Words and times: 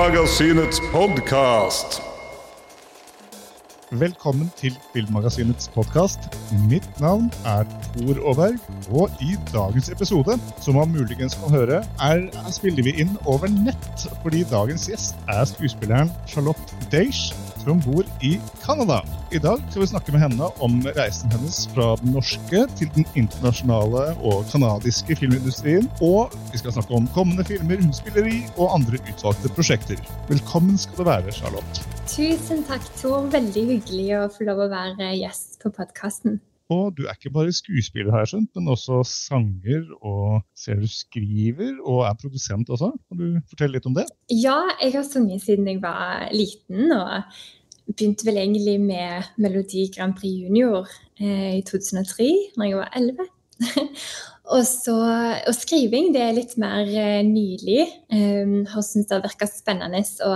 Filmmagasinets 0.00 0.78
podkast. 0.92 1.98
Velkommen 3.90 4.48
til 4.56 4.72
Filmmagasinets 4.94 5.68
podkast. 5.74 6.30
Mitt 6.70 6.88
navn 7.04 7.26
er 7.44 7.68
Tor 7.90 8.22
Aaberg, 8.30 8.56
og 8.88 9.12
i 9.20 9.36
dagens 9.52 9.92
episode, 9.92 10.38
som 10.64 10.80
man 10.80 10.88
muligens 10.96 11.36
kan 11.42 11.52
høre, 11.52 11.82
er, 12.00 12.24
spiller 12.48 12.88
vi 12.88 12.96
inn 12.96 13.12
over 13.28 13.52
nett, 13.52 14.08
fordi 14.22 14.40
dagens 14.48 14.88
gjest 14.88 15.20
er 15.28 15.44
skuespilleren 15.52 16.08
Charlotte 16.24 16.80
Deish, 17.60 17.64
som 17.64 17.80
bor 17.80 18.04
i 18.22 18.40
Canada. 18.64 19.02
I 19.32 19.38
dag 19.38 19.60
skal 19.70 19.82
vi 19.82 19.86
snakke 19.86 20.12
med 20.12 20.20
henne 20.20 20.48
om 20.60 20.80
reisen 20.96 21.30
hennes 21.30 21.68
fra 21.74 21.96
den 22.00 22.12
norske 22.12 22.66
til 22.76 22.90
den 22.94 23.06
internasjonale 23.14 24.16
og 24.22 24.44
canadiske 24.50 25.16
filmindustrien. 25.16 25.88
Og 26.00 26.32
vi 26.52 26.58
skal 26.58 26.72
snakke 26.72 26.94
om 26.94 27.08
kommende 27.14 27.44
filmer 27.44 27.80
hun 27.80 27.92
spiller 27.92 28.26
i, 28.26 28.44
og 28.56 28.74
andre 28.74 28.98
utvalgte 28.98 29.52
prosjekter. 29.54 30.00
Velkommen 30.28 30.78
skal 30.78 30.98
du 30.98 31.04
være, 31.08 31.32
Charlotte. 31.32 31.84
Tusen 32.06 32.64
takk, 32.64 32.84
Tor. 33.00 33.28
Veldig 33.30 33.66
hyggelig 33.74 34.08
å 34.18 34.28
få 34.32 34.48
lov 34.48 34.66
å 34.66 34.70
være 34.72 35.14
gjest 35.20 35.60
på 35.62 35.70
podkasten. 35.70 36.40
Og 36.70 36.94
du 36.94 37.04
er 37.06 37.16
ikke 37.16 37.32
bare 37.34 37.52
skuespiller, 37.54 38.12
har 38.14 38.24
jeg 38.24 38.32
skjønt, 38.34 38.50
men 38.54 38.70
også 38.70 39.00
sanger, 39.06 39.88
og 40.06 40.42
ser 40.54 40.78
du 40.78 40.86
skriver, 40.90 41.72
og 41.82 42.04
er 42.06 42.18
produsent 42.20 42.70
også. 42.70 42.92
Kan 43.10 43.22
du 43.22 43.40
fortelle 43.50 43.78
litt 43.78 43.88
om 43.90 43.96
det? 43.96 44.06
Ja, 44.30 44.60
jeg 44.78 44.94
har 44.94 45.06
sunget 45.06 45.42
siden 45.42 45.66
jeg 45.68 45.82
var 45.82 46.28
liten. 46.34 46.92
og 46.94 47.26
begynte 47.90 48.26
vel 48.28 48.38
egentlig 48.38 48.76
med 48.80 49.30
Melodi 49.42 49.88
Grand 49.94 50.14
Prix 50.14 50.44
Junior 50.44 50.88
eh, 51.18 51.58
i 51.58 51.62
2003, 51.66 52.28
når 52.56 52.68
jeg 52.68 52.78
var 52.78 52.92
11. 52.96 53.26
og, 54.54 54.62
så, 54.66 54.96
og 55.48 55.56
skriving 55.56 56.12
det 56.14 56.22
er 56.22 56.36
litt 56.36 56.56
mer 56.60 56.86
eh, 56.86 57.22
nylig. 57.26 57.88
Um, 58.14 58.60
har 58.70 58.86
syntes 58.86 59.10
det 59.10 59.18
har 59.18 59.26
virka 59.26 59.50
spennende 59.50 60.04
å 60.26 60.34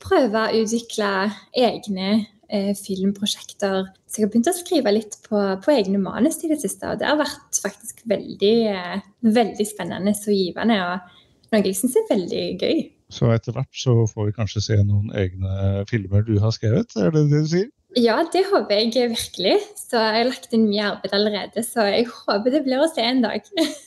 prøve 0.00 0.46
å 0.46 0.62
utvikle 0.62 1.10
egne 1.52 2.12
eh, 2.52 2.72
filmprosjekter. 2.78 3.88
Så 4.06 4.20
jeg 4.20 4.26
har 4.26 4.32
begynt 4.32 4.50
å 4.50 4.56
skrive 4.56 4.92
litt 4.94 5.16
på, 5.26 5.40
på, 5.64 5.72
egne 5.74 6.00
manus 6.02 6.40
i 6.44 6.50
det 6.50 6.60
siste. 6.62 6.90
Og 6.90 7.00
det 7.00 7.08
har 7.08 7.18
vært 7.20 7.60
faktisk 7.62 8.04
veldig, 8.10 8.54
eh, 8.74 9.02
veldig 9.40 9.66
spennende 9.68 10.14
og 10.14 10.36
givende. 10.36 10.78
Og 10.84 11.52
noe 11.54 11.62
jeg 11.66 11.78
syns 11.78 11.98
er 11.98 12.08
veldig 12.10 12.46
gøy. 12.60 12.80
Så 13.10 13.30
etter 13.34 13.56
hvert 13.56 13.74
så 13.74 13.96
får 14.06 14.28
vi 14.28 14.36
kanskje 14.36 14.62
se 14.62 14.78
noen 14.86 15.10
egne 15.18 15.84
filmer 15.90 16.22
du 16.26 16.36
har 16.42 16.54
skrevet? 16.54 16.94
Er 16.98 17.10
det 17.14 17.26
det 17.32 17.44
du 17.46 17.50
sier? 17.50 17.70
Ja, 17.98 18.20
det 18.30 18.44
håper 18.46 18.78
jeg 18.78 19.10
virkelig. 19.10 19.56
Så 19.74 19.98
jeg 19.98 20.14
har 20.14 20.28
lagt 20.28 20.52
inn 20.54 20.68
mye 20.68 20.84
arbeid 20.92 21.14
allerede, 21.16 21.62
så 21.66 21.88
jeg 21.88 22.04
håper 22.06 22.54
det 22.54 22.60
blir 22.62 22.78
å 22.78 22.86
se 22.86 23.02
en 23.02 23.24
dag. 23.24 23.46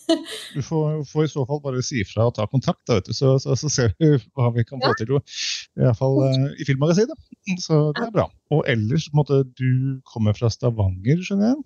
du 0.55 0.59
får, 0.59 1.05
får, 1.07 1.23
i 1.23 1.31
så 1.31 1.45
fall 1.47 1.61
bare 1.63 1.83
si 1.85 2.03
fra 2.09 2.27
og 2.27 2.35
ta 2.35 2.47
kontakt, 2.51 2.81
da, 2.89 2.99
så, 3.07 3.37
så, 3.39 3.55
så, 3.59 3.71
ser 3.71 3.93
vi 4.01 4.17
hva 4.35 4.49
vi 4.55 4.65
kan 4.67 4.83
få 4.83 4.91
ja. 4.91 4.97
til. 4.99 5.13
Iallfall 5.79 6.19
uh, 6.25 6.49
i 6.59 6.67
Filmmagasinet. 6.67 7.29
Så 7.63 7.85
det 7.95 8.09
er 8.09 8.15
bra. 8.15 8.27
Og 8.51 8.67
ellers, 8.67 9.07
måtte, 9.15 9.45
du 9.55 10.01
kommer 10.11 10.35
fra 10.35 10.51
Stavanger, 10.51 11.23
skjønner 11.23 11.53
jeg? 11.53 11.63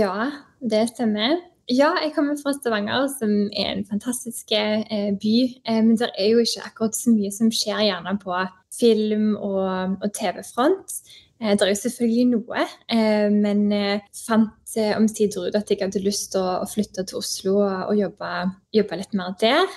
Ja, 0.00 0.32
det 0.66 0.88
stemmer. 0.96 1.38
Ja, 1.70 1.92
jeg 2.02 2.12
kommer 2.14 2.34
fra 2.38 2.52
Stavanger, 2.54 3.06
som 3.10 3.30
er 3.54 3.72
en 3.72 3.86
fantastisk 3.86 4.50
eh, 4.54 5.12
by. 5.18 5.36
Eh, 5.66 5.78
men 5.82 5.94
det 5.98 6.10
er 6.14 6.32
jo 6.32 6.42
ikke 6.42 6.66
akkurat 6.66 6.98
så 6.98 7.14
mye 7.14 7.30
som 7.34 7.50
skjer 7.54 7.86
gjerne 7.88 8.16
på 8.22 8.42
film- 8.74 9.34
og, 9.38 9.96
og 10.02 10.10
TV-front. 10.14 10.98
Eh, 11.40 11.52
det 11.52 11.64
er 11.66 11.72
jo 11.72 11.80
selvfølgelig 11.82 12.26
noe, 12.32 12.66
eh, 12.92 13.28
men 13.32 13.64
jeg 13.72 13.96
eh, 14.00 14.04
fant 14.24 14.76
omsider 14.96 15.48
ut 15.48 15.56
at 15.56 15.70
jeg 15.70 15.80
hadde 15.82 16.04
lyst 16.04 16.32
til 16.34 16.44
å, 16.44 16.64
flytte 16.68 17.04
til 17.08 17.20
Oslo 17.20 17.58
og, 17.62 17.92
jobbe, 17.96 18.30
jobbe, 18.76 19.00
litt 19.00 19.16
mer 19.16 19.36
der. 19.40 19.76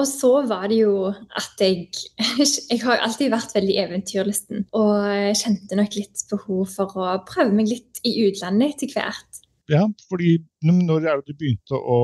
Og 0.00 0.06
så 0.08 0.30
var 0.48 0.70
det 0.72 0.78
jo 0.80 1.10
at 1.12 1.60
jeg 1.60 1.90
Jeg 2.70 2.80
har 2.80 3.02
alltid 3.04 3.32
vært 3.32 3.52
veldig 3.52 3.74
eventyrlysten. 3.82 4.66
Og 4.78 5.36
kjente 5.36 5.76
nok 5.76 5.98
litt 5.98 6.24
behov 6.30 6.62
for 6.72 6.96
å 6.96 7.18
prøve 7.28 7.52
meg 7.56 7.68
litt 7.68 8.00
i 8.08 8.14
utlandet 8.24 8.78
etter 8.78 8.94
hvert. 8.94 9.42
Ja, 9.70 9.84
fordi 10.08 10.38
Når 10.64 11.04
er 11.04 11.20
det 11.20 11.32
du 11.34 11.36
begynte 11.38 11.76
å 11.76 11.98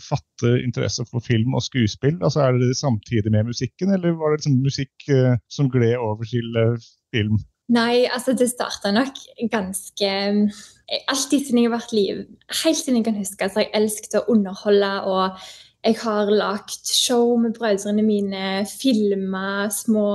fatte 0.00 0.56
interesse 0.62 1.04
for 1.10 1.24
film 1.24 1.54
og 1.56 1.64
skuespill? 1.64 2.16
Altså 2.24 2.46
Er 2.46 2.56
det 2.60 2.72
samtidig 2.80 3.32
med 3.32 3.52
musikken, 3.52 3.92
eller 3.92 4.16
var 4.16 4.32
det 4.32 4.40
liksom 4.40 4.56
musikk 4.64 5.12
som 5.52 5.68
gled 5.72 6.00
over 6.00 6.24
til 6.28 6.56
film? 7.12 7.36
Nei, 7.74 8.06
altså 8.06 8.34
det 8.38 8.46
starta 8.52 8.92
nok 8.94 9.16
ganske 9.50 10.10
Alltid 11.10 11.42
siden 11.42 11.58
jeg 11.58 11.66
har 11.66 11.80
vært 11.80 11.94
liv, 11.96 12.18
helt 12.62 12.78
siden 12.78 13.00
jeg 13.00 13.06
kan 13.08 13.16
huske, 13.18 13.48
så 13.50 13.58
har 13.58 13.64
jeg 13.64 13.74
elsket 13.74 14.12
å 14.20 14.26
underholde 14.30 14.90
og 15.10 15.40
jeg 15.86 16.00
har 16.00 16.30
lagd 16.34 16.88
show 16.90 17.36
med 17.38 17.54
brødrene 17.54 18.02
mine, 18.02 18.64
filma 18.66 19.68
små 19.70 20.08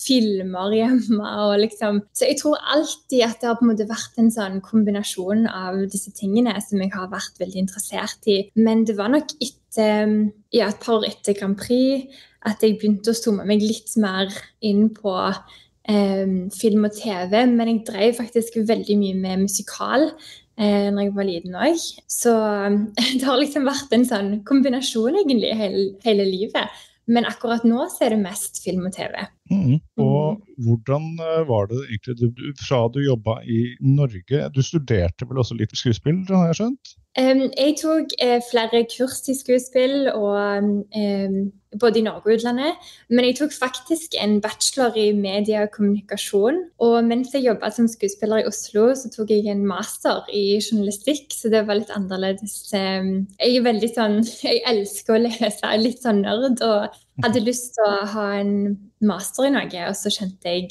filmer 0.00 0.74
hjemme. 0.76 1.30
og 1.46 1.54
liksom. 1.62 2.02
Så 2.12 2.28
jeg 2.28 2.40
tror 2.42 2.60
alltid 2.60 3.24
at 3.24 3.40
det 3.40 3.48
har 3.48 3.56
på 3.56 3.64
en 3.64 3.72
måte 3.72 3.88
vært 3.88 4.20
en 4.20 4.32
sånn 4.32 4.60
kombinasjon 4.64 5.46
av 5.48 5.78
disse 5.92 6.12
tingene 6.16 6.52
som 6.64 6.82
jeg 6.82 6.92
har 6.92 7.08
vært 7.12 7.40
veldig 7.40 7.62
interessert 7.64 8.28
i. 8.28 8.42
Men 8.60 8.84
det 8.84 8.98
var 8.98 9.12
nok 9.14 9.32
etter, 9.40 10.12
ja, 10.52 10.68
et 10.68 10.82
par 10.84 10.98
år 10.98 11.08
etter 11.08 11.38
Grand 11.38 11.56
Prix 11.60 12.12
at 12.46 12.60
jeg 12.62 12.76
begynte 12.76 13.10
å 13.10 13.16
zoome 13.16 13.46
meg 13.48 13.64
litt 13.64 13.96
mer 13.98 14.28
inn 14.64 14.90
på 14.94 15.16
eh, 15.16 15.40
film 15.86 16.88
og 16.88 16.96
TV. 16.96 17.46
Men 17.50 17.70
jeg 17.70 17.84
drev 17.86 18.18
faktisk 18.18 18.58
veldig 18.68 18.98
mye 18.98 19.20
med 19.20 19.44
musikal 19.46 20.08
eh, 20.08 20.88
når 20.90 21.00
jeg 21.04 21.14
var 21.16 21.28
liten 21.30 21.56
òg. 21.56 21.86
Så 22.10 22.34
det 23.18 23.24
har 23.26 23.40
liksom 23.40 23.68
vært 23.68 23.94
en 23.96 24.06
sånn 24.08 24.32
kombinasjon 24.48 25.22
egentlig 25.22 25.54
hele, 25.58 25.86
hele 26.06 26.28
livet. 26.28 26.84
Men 27.06 27.28
akkurat 27.28 27.62
nå 27.66 27.86
så 27.92 28.06
er 28.06 28.16
det 28.16 28.24
mest 28.24 28.64
film 28.64 28.88
og 28.88 28.96
TV. 28.96 29.14
Mm. 29.50 29.78
Og 30.02 30.36
mm. 30.36 30.64
hvordan 30.66 31.08
eh, 31.22 31.42
var 31.48 31.68
det 31.70 31.80
egentlig 31.86 32.16
du, 32.18 32.44
fra 32.66 32.86
du 32.92 33.00
jobba 33.04 33.40
i 33.46 33.62
Norge? 33.80 34.48
Du 34.54 34.62
studerte 34.62 35.28
vel 35.28 35.42
også 35.42 35.58
litt 35.58 35.74
skuespill, 35.76 36.24
har 36.30 36.50
jeg 36.50 36.60
skjønt? 36.60 36.96
Um, 37.16 37.46
jeg 37.56 37.78
tok 37.80 38.10
eh, 38.20 38.42
flere 38.44 38.82
kurs 38.92 39.22
i 39.32 39.34
skuespill, 39.38 40.10
og, 40.12 40.82
um, 40.92 41.38
både 41.80 42.00
i 42.00 42.04
Norge 42.04 42.28
og 42.28 42.34
utlandet. 42.34 42.90
Men 43.08 43.28
jeg 43.28 43.38
tok 43.38 43.54
faktisk 43.56 44.18
en 44.20 44.36
bachelor 44.44 44.98
i 45.00 45.06
media 45.16 45.62
og 45.64 45.72
kommunikasjon. 45.76 46.60
Og 46.84 46.98
mens 47.08 47.32
jeg 47.32 47.46
jobba 47.46 47.70
som 47.72 47.88
skuespiller 47.88 48.42
i 48.42 48.50
Oslo, 48.50 48.90
så 48.98 49.08
tok 49.14 49.32
jeg 49.32 49.48
en 49.48 49.64
master 49.68 50.28
i 50.28 50.58
journalistikk, 50.58 51.32
så 51.32 51.52
det 51.52 51.64
var 51.68 51.80
litt 51.80 51.94
annerledes. 51.94 52.58
Um, 52.74 53.24
jeg 53.40 53.62
er 53.62 53.68
veldig 53.70 53.92
sånn 53.94 54.20
Jeg 54.46 54.60
elsker 54.68 55.16
å 55.16 55.22
lese, 55.24 55.56
jeg 55.62 55.72
er 55.72 55.84
litt 55.86 56.04
sånn 56.04 56.24
nerd, 56.26 56.60
og 56.66 57.00
hadde 57.24 57.44
lyst 57.44 57.74
til 57.76 57.86
å 57.86 58.08
ha 58.12 58.26
en 58.40 58.56
master 59.04 59.48
i 59.48 59.52
noe, 59.54 59.84
og 59.88 59.96
så 59.96 60.12
kjente 60.12 60.52
jeg 60.52 60.70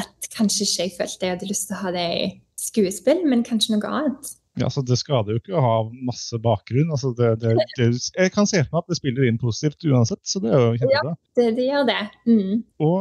at 0.00 0.30
kanskje 0.32 0.66
ikke 0.66 0.86
jeg 0.86 0.94
følte 0.96 1.26
jeg 1.26 1.36
hadde 1.36 1.50
lyst 1.50 1.68
til 1.68 1.76
å 1.76 1.82
ha 1.82 1.92
det 1.94 2.06
i 2.16 2.30
skuespill, 2.62 3.24
men 3.28 3.44
kanskje 3.46 3.76
noe 3.76 3.90
annet. 3.90 4.32
Ja, 4.60 4.66
altså 4.68 4.82
Det 4.84 4.98
skader 5.00 5.32
jo 5.32 5.40
ikke 5.40 5.54
å 5.56 5.62
ha 5.64 5.76
masse 6.04 6.36
bakgrunn. 6.44 6.90
altså 6.92 7.14
det, 7.16 7.30
det, 7.40 7.54
det, 7.78 7.86
Jeg 7.96 8.32
kan 8.34 8.48
se 8.48 8.60
for 8.66 8.76
meg 8.76 8.82
at 8.82 8.90
det 8.92 8.98
spiller 8.98 9.28
inn 9.28 9.40
positivt 9.40 9.86
uansett, 9.88 10.20
så 10.28 10.42
det 10.44 10.50
er 10.52 10.60
jo 10.60 10.74
kjempebra. 10.82 11.14
Ja, 11.14 11.32
det, 11.38 11.46
det 11.56 11.68
gjør 11.70 11.86
det. 11.88 12.00
Mm. 12.28 12.58
Og 12.84 12.98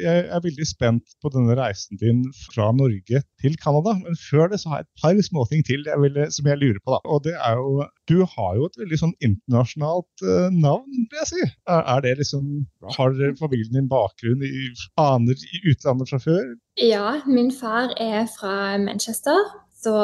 jeg 0.00 0.22
er 0.24 0.44
veldig 0.46 0.68
spent 0.70 1.12
på 1.20 1.32
denne 1.34 1.58
reisen 1.58 2.00
din 2.00 2.22
fra 2.46 2.70
Norge 2.72 3.20
til 3.42 3.58
Canada. 3.60 3.98
Men 4.00 4.16
før 4.22 4.48
det 4.52 4.62
så 4.62 4.72
har 4.72 4.80
jeg 4.80 4.88
et 4.88 5.02
par 5.02 5.20
småting 5.28 5.66
til 5.68 5.84
jeg 5.84 6.04
vil, 6.06 6.18
som 6.32 6.48
jeg 6.48 6.62
lurer 6.62 6.80
på. 6.80 6.96
da. 6.96 7.02
Og 7.04 7.22
det 7.28 7.36
er 7.36 7.60
jo, 7.60 7.84
Du 8.08 8.24
har 8.24 8.56
jo 8.56 8.70
et 8.70 8.80
veldig 8.80 9.02
sånn 9.02 9.14
internasjonalt 9.20 10.24
uh, 10.24 10.48
navn, 10.54 10.88
vil 11.12 11.20
jeg 11.20 11.30
si. 11.34 11.44
Er, 11.68 11.84
er 11.84 12.04
det 12.06 12.16
liksom, 12.22 12.64
Har 12.96 13.12
familien 13.36 13.76
din 13.76 13.92
bakgrunn 13.92 14.40
i 14.40 14.70
aner 14.96 15.36
i 15.36 15.64
utlandet 15.68 16.08
fra 16.08 16.22
før? 16.22 16.44
Ja, 16.80 17.18
min 17.28 17.52
far 17.52 17.92
er 18.00 18.24
fra 18.32 18.78
Manchester. 18.80 19.36
Så 19.78 19.94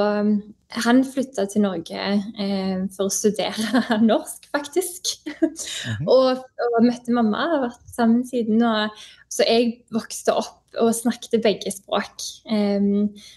han 0.82 1.03
flytta 1.06 1.47
til 1.50 1.65
Norge 1.65 2.00
eh, 2.00 2.81
for 2.94 3.06
å 3.06 3.12
studere 3.12 3.99
norsk, 4.11 4.49
faktisk. 4.55 5.15
Mm 5.26 5.53
-hmm. 5.53 6.09
og, 6.09 6.43
og, 6.43 6.79
møtte 6.85 7.15
mamma, 7.15 7.47
har 7.53 7.65
vært 7.69 7.94
sammen 7.94 8.26
siden. 8.26 8.62
Og, 8.62 8.91
så 9.31 9.47
jeg 9.47 9.85
vokste 9.94 10.35
opp 10.35 10.79
og 10.81 10.94
snakket 10.94 11.43
begge 11.43 11.71
språk. 11.71 12.26
Eh, 12.50 12.82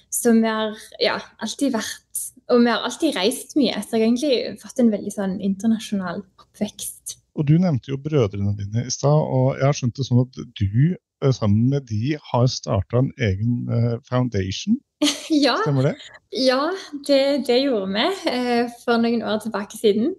så 0.10 0.34
vi 0.34 0.48
har 0.48 0.78
ja, 1.00 1.19
alltid 1.39 1.74
vært 1.74 2.04
Og 2.48 2.62
vi 2.63 2.69
har 2.72 2.80
alltid 2.80 3.16
reist 3.16 3.57
mye, 3.60 3.75
så 3.83 3.98
jeg 3.98 4.01
har 4.01 4.07
egentlig 4.07 4.60
fått 4.62 4.80
en 4.80 4.92
veldig 4.92 5.12
sånn 5.12 5.33
internasjonal 5.44 6.22
oppvekst. 6.40 7.18
Og 7.36 7.45
Du 7.45 7.57
nevnte 7.60 7.92
jo 7.92 7.98
brødrene 7.98 8.56
dine 8.56 8.86
i 8.88 8.90
stad, 8.90 9.12
og 9.12 9.57
jeg 9.57 9.66
har 9.66 9.75
skjønt 9.75 9.98
det 9.98 10.06
sånn 10.07 10.22
at 10.24 10.40
du 10.56 10.95
sammen 11.34 11.69
med 11.72 11.88
de 11.90 12.18
har 12.31 12.46
starta 12.52 13.02
en 13.02 13.14
egen 13.18 13.64
uh, 13.69 13.96
foundation 14.10 14.78
ja, 15.46 15.56
Stemmer 15.62 15.92
det? 15.92 15.96
Ja, 16.34 16.72
det, 17.08 17.19
det 17.48 17.58
gjorde 17.62 17.92
vi 17.94 18.06
eh, 18.31 18.72
for 18.81 18.98
noen 18.98 19.22
år 19.22 19.38
tilbake 19.44 19.78
siden. 19.78 20.16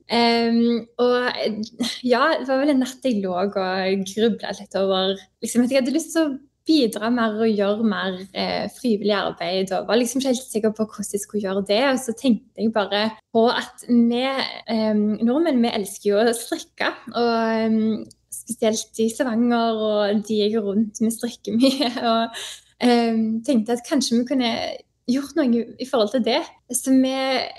Og 1.03 1.41
ja, 2.07 2.21
det 2.39 2.47
var 2.47 2.61
vel 2.63 2.71
en 2.73 2.79
natt 2.85 3.03
jeg 3.03 3.19
lå 3.25 3.33
og 3.35 3.57
grubla 4.07 4.55
litt 4.55 4.79
over 4.79 5.17
liksom, 5.43 5.67
at 5.67 5.75
jeg 5.75 5.83
hadde 5.83 5.97
lyst 5.97 6.15
til 6.15 6.29
å 6.29 6.37
bidra 6.69 7.09
mer 7.13 7.39
og 7.41 7.49
gjøre 7.49 7.87
mer 7.87 8.19
eh, 8.37 8.69
frivillig 8.77 9.15
arbeid. 9.17 9.73
og 9.73 9.89
var 9.89 10.01
liksom 10.01 10.21
ikke 10.21 10.35
helt 10.35 10.53
sikker 10.53 10.75
på 10.77 10.87
hvordan 10.87 11.13
jeg 11.15 11.23
skulle 11.23 11.45
gjøre 11.47 11.65
det. 11.69 11.81
Og 11.93 11.99
så 12.03 12.15
tenkte 12.19 12.63
jeg 12.63 12.75
bare 12.75 13.03
på 13.35 13.47
at 13.49 13.87
vi 13.89 14.23
eh, 14.25 15.03
nordmenn 15.25 15.63
vi 15.65 15.73
elsker 15.81 16.11
jo 16.13 16.21
å 16.23 16.37
strikke. 16.37 16.93
Og, 17.15 17.79
spesielt 18.49 19.03
i 19.05 19.09
Stavanger, 19.13 19.77
og 19.77 20.23
de 20.29 20.41
jeg 20.41 20.55
går 20.55 20.67
rundt 20.71 21.01
med 21.05 21.15
strikker 21.15 21.59
mye. 21.59 21.91
Og 22.13 22.39
um, 22.89 23.25
tenkte 23.45 23.77
at 23.77 23.87
kanskje 23.89 24.19
vi 24.19 24.29
kunne 24.29 24.53
gjort 25.09 25.37
noe 25.39 25.65
i 25.81 25.89
forhold 25.89 26.13
til 26.15 26.25
det. 26.25 26.41
Så 26.73 26.95
vi 26.95 27.15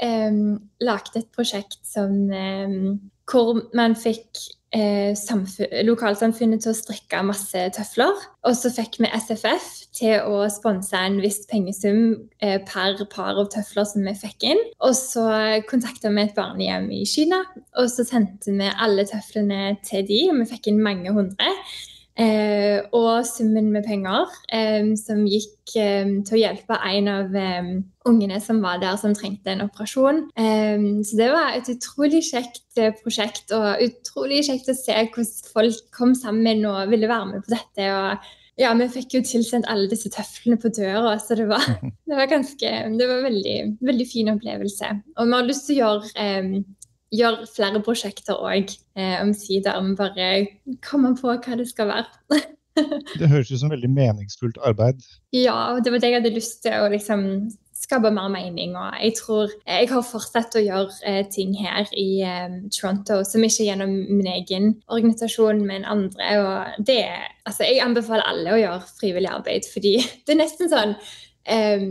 um, 0.05 0.59
lagde 0.81 1.21
et 1.21 1.29
prosjekt 1.35 1.79
som, 1.87 2.15
um, 2.29 2.99
hvor 3.29 3.61
man 3.77 3.97
fikk 3.97 4.47
lokalsamfunnet 4.75 6.61
til 6.61 6.71
å 6.71 6.77
strikke 6.77 7.23
masse 7.25 7.63
tøfler. 7.73 8.13
Og 8.45 8.55
så 8.57 8.69
fikk 8.73 8.99
vi 9.01 9.09
SFF 9.09 9.67
til 9.97 10.21
å 10.29 10.43
sponse 10.53 10.95
en 10.95 11.17
viss 11.23 11.41
pengesum 11.49 12.29
eh, 12.41 12.59
per 12.67 13.01
par 13.11 13.39
av 13.41 13.49
tøfler 13.53 13.87
som 13.89 14.05
vi 14.05 14.13
fikk 14.17 14.45
inn. 14.51 14.61
Og 14.85 14.93
så 14.97 15.25
kontakta 15.69 16.13
vi 16.13 16.21
et 16.23 16.35
barnehjem 16.37 16.89
i 16.93 17.01
Kina, 17.09 17.41
og 17.79 17.89
så 17.91 18.05
sendte 18.07 18.53
vi 18.53 18.69
alle 18.69 19.07
tøflene 19.09 19.77
til 19.85 20.05
de, 20.07 20.21
og 20.29 20.43
vi 20.43 20.51
fikk 20.53 20.69
inn 20.71 20.83
mange 20.85 21.13
hundre. 21.17 21.55
Eh, 22.19 22.81
og 22.91 23.23
summen 23.23 23.69
med 23.71 23.85
penger 23.87 24.27
eh, 24.51 24.89
som 24.99 25.21
gikk 25.23 25.75
eh, 25.79 26.09
til 26.27 26.35
å 26.35 26.41
hjelpe 26.41 26.75
en 26.89 27.07
av 27.07 27.37
eh, 27.39 27.69
ungene 28.09 28.41
som 28.43 28.59
var 28.63 28.81
der 28.81 28.97
som 28.99 29.13
trengte 29.15 29.53
en 29.53 29.63
operasjon. 29.63 30.25
Eh, 30.35 30.83
så 31.07 31.19
det 31.19 31.29
var 31.31 31.55
et 31.55 31.69
utrolig 31.71 32.25
kjekt 32.27 32.81
eh, 32.81 32.91
prosjekt, 32.99 33.53
og 33.55 33.79
utrolig 33.85 34.41
kjekt 34.49 34.67
å 34.67 34.75
se 34.75 34.97
hvordan 34.97 35.53
folk 35.53 35.87
kom 35.95 36.11
sammen 36.17 36.65
og 36.67 36.91
ville 36.91 37.07
være 37.07 37.31
med 37.31 37.45
på 37.45 37.55
dette. 37.55 37.87
og 37.87 38.59
ja, 38.59 38.73
Vi 38.75 38.89
fikk 38.97 39.15
jo 39.15 39.23
tilsendt 39.23 39.69
alle 39.71 39.87
disse 39.87 40.11
tøflene 40.11 40.59
på 40.59 40.73
døra, 40.75 41.15
så 41.23 41.39
det 41.39 41.47
var, 41.47 41.63
det 42.09 42.19
var, 42.19 42.27
ganske, 42.31 42.73
det 42.99 43.07
var 43.13 43.23
veldig, 43.29 43.57
veldig 43.79 44.09
fin 44.11 44.33
opplevelse. 44.35 44.91
Og 45.15 45.31
vi 45.31 45.37
har 45.37 45.47
lyst 45.47 45.69
til 45.69 45.79
å 45.79 45.85
gjøre 45.85 46.27
gjøre 47.15 47.47
flere 47.49 47.81
prosjekter 47.85 48.37
òg, 48.37 48.73
eh, 48.95 49.17
omsider. 49.21 49.77
om 49.77 49.95
bare 49.95 50.47
komme 50.85 51.15
på 51.17 51.33
hva 51.33 51.57
det 51.57 51.67
skal 51.69 51.89
være. 51.89 52.41
det 53.19 53.29
høres 53.31 53.51
ut 53.51 53.59
som 53.61 53.73
veldig 53.73 53.89
meningsfullt 53.89 54.59
arbeid. 54.63 55.01
Ja, 55.33 55.73
og 55.73 55.83
det 55.83 55.93
var 55.93 56.03
det 56.03 56.11
jeg 56.11 56.21
hadde 56.21 56.35
lyst 56.35 56.61
til 56.63 56.77
å 56.77 56.91
liksom 56.91 57.49
skape 57.79 58.11
mer 58.13 58.29
mening. 58.31 58.75
Og 58.77 58.99
jeg 59.01 59.15
tror 59.19 59.53
jeg 59.65 59.89
har 59.91 60.05
fortsatt 60.05 60.57
å 60.59 60.63
gjøre 60.63 60.99
eh, 61.07 61.23
ting 61.31 61.55
her 61.59 61.89
i 61.97 62.21
eh, 62.25 62.59
Toronto 62.75 63.21
som 63.27 63.43
ikke 63.45 63.63
er 63.63 63.71
gjennom 63.71 63.95
min 64.09 64.29
egen 64.35 64.69
organisasjon, 64.87 65.63
men 65.65 65.87
andre. 65.87 66.31
Og 66.43 66.85
det 66.87 67.03
Altså, 67.49 67.65
jeg 67.65 67.81
anbefaler 67.81 68.27
alle 68.29 68.51
å 68.53 68.59
gjøre 68.59 68.93
frivillig 68.99 69.29
arbeid, 69.31 69.65
fordi 69.73 69.95
det 70.27 70.35
er 70.35 70.37
nesten 70.43 70.69
sånn 70.69 70.91
um, 71.49 71.85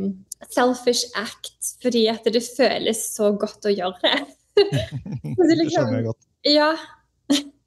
selfish 0.54 1.08
act, 1.18 1.72
fordi 1.82 2.04
at 2.12 2.28
det 2.30 2.44
føles 2.46 3.00
så 3.16 3.32
godt 3.34 3.66
å 3.66 3.72
gjøre 3.74 3.98
det. 4.04 4.20
det 5.48 5.68
skjønner 5.70 5.98
jeg 5.98 6.08
godt. 6.10 6.30
Ja. 6.48 6.72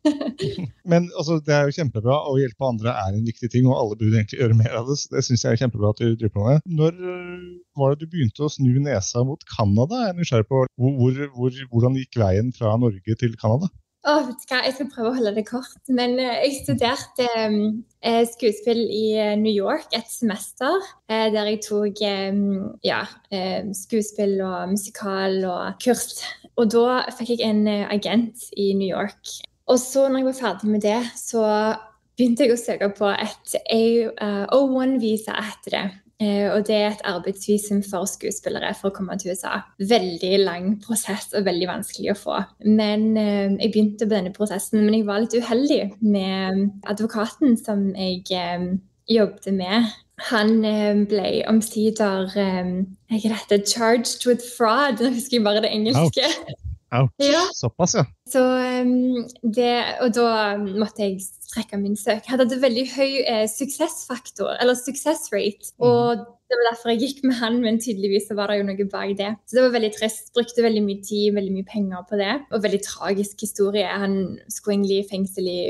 Men 0.91 1.09
altså, 1.17 1.37
det 1.45 1.53
er 1.55 1.67
jo 1.67 1.75
kjempebra. 1.75 2.17
Å 2.29 2.37
hjelpe 2.39 2.67
andre 2.67 2.93
er 3.03 3.17
en 3.17 3.27
viktig 3.27 3.51
ting, 3.53 3.67
og 3.69 3.77
alle 3.77 3.97
burde 3.99 4.17
egentlig 4.17 4.41
gjøre 4.41 4.57
mer 4.57 4.79
av 4.79 4.89
det. 4.89 4.97
Det 5.11 5.25
syns 5.27 5.45
jeg 5.45 5.57
er 5.57 5.61
kjempebra 5.63 5.93
at 5.93 6.01
du 6.01 6.07
driver 6.15 6.33
på 6.37 6.47
med. 6.47 6.65
Når 6.79 6.97
øh, 7.11 7.43
var 7.79 7.93
det 7.93 8.01
du 8.01 8.15
begynte 8.15 8.47
å 8.47 8.51
snu 8.51 8.73
nesa 8.81 9.25
mot 9.27 9.45
Canada? 9.51 10.05
Jeg 10.05 10.15
er 10.15 10.17
nysgjerrig 10.19 10.49
på 10.49 10.65
hvor, 10.81 11.21
hvor, 11.37 11.61
hvordan 11.73 12.01
gikk 12.01 12.19
veien 12.23 12.51
fra 12.55 12.73
Norge 12.81 13.21
til 13.21 13.37
Canada? 13.41 13.71
Oh, 14.09 14.23
vet 14.25 14.33
du 14.41 14.49
hva? 14.49 14.63
Jeg 14.65 14.73
skal 14.73 14.87
prøve 14.89 15.09
å 15.11 15.17
holde 15.19 15.35
det 15.35 15.45
kort. 15.45 15.81
Men 15.93 16.15
uh, 16.17 16.39
jeg 16.41 16.63
studerte 16.63 17.27
um, 17.37 17.59
skuespill 18.31 18.81
i 18.81 19.05
New 19.37 19.53
York 19.53 19.93
et 19.93 20.09
semester. 20.09 20.81
Der 21.05 21.51
jeg 21.51 21.59
tok 21.61 21.99
ja, 22.01 23.03
skuespill 23.77 24.39
og 24.41 24.71
musikal 24.71 25.37
og 25.45 25.77
kurs. 25.83 26.23
Og 26.61 26.69
da 26.69 27.01
fikk 27.17 27.39
jeg 27.39 27.47
en 27.47 27.65
agent 27.67 28.51
i 28.53 28.71
New 28.77 28.85
York. 28.87 29.33
Og 29.71 29.79
så 29.81 30.05
når 30.07 30.21
jeg 30.21 30.29
var 30.29 30.37
ferdig 30.37 30.69
med 30.69 30.85
det, 30.85 30.99
så 31.17 31.41
begynte 32.19 32.45
jeg 32.45 32.53
å 32.53 32.61
søke 32.61 32.91
på 32.93 33.09
et 33.09 33.55
O1-visa 34.53 35.39
etter 35.41 35.77
det. 35.77 35.85
Eh, 36.21 36.47
og 36.53 36.67
det 36.67 36.75
er 36.77 36.91
et 36.91 37.05
arbeidsvisum 37.09 37.79
for 37.85 38.05
skuespillere 38.09 38.75
for 38.77 38.91
å 38.91 38.93
komme 38.93 39.15
til 39.17 39.33
USA. 39.33 39.63
Veldig 39.89 40.33
lang 40.43 40.67
prosess 40.83 41.31
og 41.37 41.47
veldig 41.47 41.69
vanskelig 41.69 42.11
å 42.13 42.19
få. 42.19 42.37
Men 42.67 43.07
eh, 43.17 43.47
jeg 43.55 43.73
begynte 43.73 44.05
på 44.05 44.13
denne 44.13 44.33
prosessen, 44.35 44.83
men 44.83 44.99
jeg 44.99 45.07
var 45.09 45.23
litt 45.23 45.33
uheldig 45.33 45.81
med 46.05 46.67
advokaten 46.91 47.57
som 47.57 47.87
jeg 47.95 48.21
eh, 48.37 48.67
jobbet 49.09 49.49
med. 49.57 49.89
Han 50.29 50.59
ble 51.09 51.41
omsider 51.49 52.29
dette, 52.35 53.61
charged 53.65 54.27
with 54.27 54.45
fraud. 54.57 55.01
Nå 55.01 55.13
husker 55.15 55.39
jeg 55.39 55.45
bare 55.47 55.63
det 55.65 55.71
engelske. 55.73 56.27
Ouch. 56.91 57.13
Ja. 57.23 57.45
Såpass, 57.55 57.95
ja. 57.95 58.03
Så, 58.27 58.41
det, 59.55 59.75
og 60.03 60.11
da 60.15 60.57
måtte 60.59 61.05
jeg 61.05 61.21
trekke 61.51 61.79
min 61.79 61.95
søk. 61.99 62.25
Jeg 62.25 62.33
hadde 62.35 62.59
veldig 62.59 62.83
høy 62.95 63.21
eh, 63.23 63.45
suksessfaktor, 63.47 64.57
eller 64.59 64.75
success 64.75 65.29
rate. 65.31 65.71
Mm. 65.79 65.87
Og 65.87 66.25
det 66.51 66.59
var 66.59 66.67
derfor 66.67 66.91
jeg 66.91 67.01
gikk 67.05 67.23
med 67.27 67.37
han, 67.39 67.59
men 67.63 67.79
tydeligvis 67.79 68.27
så 68.27 68.35
var 68.35 68.51
det 68.51 68.59
jo 68.59 68.67
noe 68.67 68.87
bak 68.91 69.15
det. 69.19 69.31
Så 69.47 69.57
det 69.57 69.65
var 69.65 69.75
veldig 69.77 69.91
trist. 69.95 70.33
Brukte 70.35 70.65
veldig 70.65 70.83
mye 70.83 71.03
tid, 71.07 71.31
veldig 71.37 71.55
mye 71.55 71.69
penger 71.71 72.07
på 72.09 72.19
det. 72.19 72.33
Og 72.51 72.65
veldig 72.65 72.81
tragisk 72.87 73.45
historie. 73.47 73.87
Han 73.87 74.17
skulle 74.51 74.77
egentlig 74.77 74.99
i 74.99 75.09
fengsel 75.11 75.51
i 75.51 75.61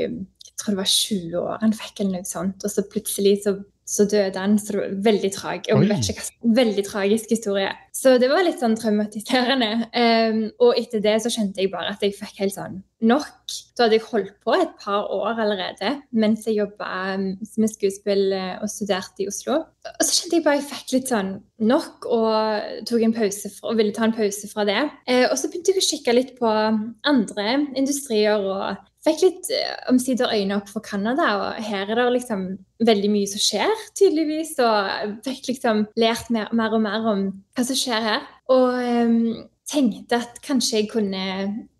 jeg 0.52 0.58
tror 0.58 0.74
det 0.74 0.82
var 0.82 0.90
20 0.90 1.38
år. 1.38 1.54
Han 1.62 1.74
fikk 1.74 2.02
eller 2.02 2.18
noe 2.18 2.28
sånt. 2.28 2.66
Og 2.66 2.70
så 2.70 2.82
plutselig 2.90 3.38
så 3.46 3.56
så 3.92 4.06
døde 4.08 4.40
han. 4.40 4.56
Så 4.58 4.72
det 4.72 4.80
var 4.80 4.94
veldig 5.04 5.30
tragisk. 5.34 6.32
Veldig 6.42 6.84
tragisk 6.86 7.34
historie. 7.34 7.72
Så 7.92 8.16
det 8.20 8.30
var 8.32 8.44
litt 8.46 8.62
sånn 8.62 8.76
traumatiserende. 8.78 9.70
Um, 9.92 10.40
og 10.64 10.78
etter 10.80 11.02
det 11.04 11.18
så 11.22 11.32
skjønte 11.32 11.60
jeg 11.60 11.72
bare 11.72 11.92
at 11.92 12.04
jeg 12.04 12.16
fikk 12.16 12.40
helt 12.40 12.56
sånn 12.56 12.80
nok. 13.04 13.56
Da 13.76 13.84
hadde 13.84 13.98
jeg 13.98 14.06
holdt 14.06 14.36
på 14.46 14.54
et 14.56 14.72
par 14.80 15.10
år 15.12 15.40
allerede 15.42 15.90
mens 16.14 16.46
jeg 16.46 16.60
jobba 16.60 16.88
ehm, 17.10 17.24
med 17.58 17.72
skuespill 17.72 18.30
eh, 18.36 18.52
og 18.62 18.70
studerte 18.70 19.24
i 19.24 19.26
Oslo. 19.28 19.58
Og 19.90 20.06
så 20.06 20.20
kjente 20.20 20.38
jeg 20.38 20.44
bare 20.46 20.60
at 20.60 20.62
jeg 20.62 20.70
fikk 20.70 20.94
litt 20.94 21.10
sånn 21.10 21.32
nok 21.66 22.06
og 22.06 22.86
tok 22.88 23.02
en 23.02 23.16
pause 23.16 23.50
for, 23.50 23.72
og 23.72 23.80
ville 23.80 23.94
ta 23.96 24.06
en 24.06 24.16
pause 24.16 24.48
fra 24.50 24.64
det. 24.68 24.78
Uh, 25.10 25.26
og 25.26 25.36
så 25.36 25.50
begynte 25.50 25.74
jeg 25.74 25.82
å 25.82 25.88
kikke 25.90 26.16
litt 26.16 26.32
på 26.38 26.54
andre 27.12 27.58
industrier 27.76 28.40
og 28.40 28.88
fikk 29.06 29.24
litt 29.24 29.50
eh, 29.54 29.72
omsider 29.90 30.30
øynene 30.30 30.60
opp 30.60 30.70
for 30.70 30.84
Canada, 30.84 31.28
og 31.40 31.64
her 31.66 31.90
er 31.90 31.98
det 31.98 32.06
liksom 32.18 32.44
veldig 32.86 33.10
mye 33.12 33.30
som 33.30 33.42
skjer, 33.42 33.74
tydeligvis. 33.98 34.54
Og 34.62 35.18
fikk 35.26 35.50
liksom 35.52 35.86
lært 35.98 36.30
mer, 36.34 36.52
mer 36.56 36.76
og 36.76 36.84
mer 36.84 37.10
om 37.14 37.26
hva 37.56 37.66
som 37.66 37.78
skjer 37.78 38.06
her. 38.06 38.30
Og 38.52 38.78
um, 38.78 39.18
tenkte 39.70 40.22
at 40.22 40.40
kanskje 40.44 40.82
jeg 40.82 40.92
kunne 40.92 41.26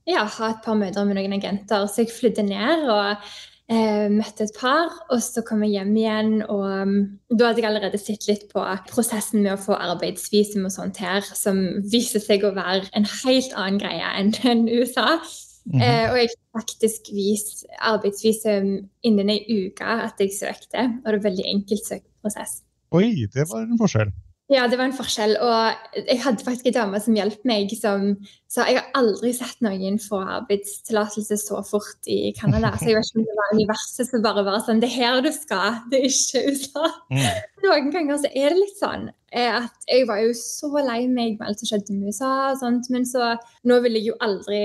ja, 0.08 0.26
ha 0.26 0.50
et 0.50 0.62
par 0.64 0.78
møter 0.78 1.06
med 1.06 1.18
noen 1.18 1.38
agenter. 1.38 1.86
Så 1.86 2.04
jeg 2.04 2.14
flydde 2.14 2.46
ned 2.48 2.88
og 2.90 3.12
eh, 3.70 4.08
møtte 4.10 4.48
et 4.48 4.58
par, 4.58 4.90
og 5.12 5.22
så 5.22 5.44
kom 5.46 5.62
jeg 5.66 5.76
hjem 5.76 5.94
igjen. 6.02 6.34
Og 6.50 6.66
um, 6.66 6.96
da 7.30 7.52
hadde 7.52 7.62
jeg 7.62 7.70
allerede 7.70 8.02
sett 8.02 8.26
litt 8.30 8.48
på 8.50 8.66
prosessen 8.90 9.44
med 9.44 9.54
å 9.54 9.62
få 9.62 9.78
arbeidsvisum 9.78 10.66
og 10.66 10.74
sånt 10.74 10.98
her, 11.02 11.22
som 11.22 11.62
viser 11.92 12.22
seg 12.24 12.46
å 12.46 12.54
være 12.58 12.90
en 12.98 13.06
helt 13.22 13.54
annen 13.54 13.82
greie 13.82 14.12
enn 14.18 14.66
USA. 14.80 15.20
Mm 15.64 15.78
-hmm. 15.78 15.82
eh, 15.82 16.10
og 16.10 16.16
jeg 16.18 16.28
fikk 16.32 16.44
faktisk 16.58 17.00
vis 17.14 17.64
arbeidsvisum 17.78 18.68
innen 19.02 19.30
ei 19.30 19.40
uke 19.66 19.84
at 19.84 20.14
jeg 20.18 20.30
søkte. 20.34 20.80
Og 21.04 21.06
det 21.12 21.18
var 21.22 21.28
veldig 21.30 21.46
enkelt 21.54 21.84
søkeprosess. 21.86 22.62
Oi, 22.90 23.26
det 23.34 23.44
var 23.52 23.62
en 23.62 23.78
forskjell. 23.78 24.10
Ja, 24.50 24.66
det 24.68 24.76
var 24.76 24.88
en 24.88 24.96
forskjell. 24.96 25.36
Og 25.40 26.00
jeg 26.02 26.18
hadde 26.24 26.44
faktisk 26.44 26.66
en 26.68 26.74
dame 26.76 27.00
som 27.00 27.14
hjalp 27.16 27.44
meg, 27.48 27.70
som 27.78 28.10
sa 28.50 28.66
jeg 28.68 28.80
har 28.80 28.90
aldri 28.98 29.30
sett 29.36 29.62
noen 29.64 29.96
få 30.02 30.18
arbeidstillatelse 30.38 31.38
så 31.40 31.62
fort 31.64 32.10
i 32.10 32.34
Canada. 32.36 32.74
Så 32.76 32.90
jeg 32.90 32.98
vet 32.98 33.08
ikke 33.08 33.22
om 33.22 33.28
det 33.30 33.38
var 33.38 33.54
universet 33.56 34.10
som 34.10 34.24
bare 34.24 34.44
var 34.44 34.60
sånn 34.66 34.82
Det 34.82 34.90
er 34.90 34.98
her 34.98 35.22
du 35.24 35.30
skal, 35.32 35.78
det 35.92 36.02
er 36.02 36.08
ikke 36.10 36.44
USA. 36.50 36.90
Mm. 37.14 37.26
Noen 37.64 37.90
ganger 37.94 38.20
så 38.20 38.32
er 38.32 38.52
det 38.52 38.60
litt 38.60 38.80
sånn 38.80 39.08
eh, 39.32 39.56
at 39.62 39.88
jeg 39.88 40.06
var 40.10 40.20
jo 40.22 40.34
så 40.36 40.70
lei 40.82 41.06
meg 41.08 41.38
med 41.38 41.46
alt 41.46 41.62
som 41.62 41.70
skjedde 41.70 41.96
med 41.96 42.12
USA, 42.12 42.32
og 42.50 42.60
sånt, 42.60 42.90
men 42.92 43.06
så 43.08 43.32
nå 43.68 43.78
ville 43.84 44.02
jeg 44.02 44.12
jo 44.12 44.18
aldri 44.26 44.60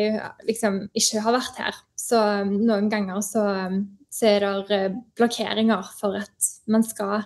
liksom 0.50 0.84
ikke 0.98 1.24
ha 1.24 1.36
vært 1.38 1.62
her. 1.64 1.80
Så 2.00 2.20
um, 2.44 2.58
noen 2.68 2.92
ganger 2.92 3.24
så, 3.26 3.46
um, 3.70 3.82
så 4.14 4.34
er 4.34 4.48
det 4.68 4.82
eh, 4.82 5.00
blokkeringer 5.20 5.96
for 6.00 6.20
at 6.20 6.52
man 6.72 6.86
skal 6.86 7.24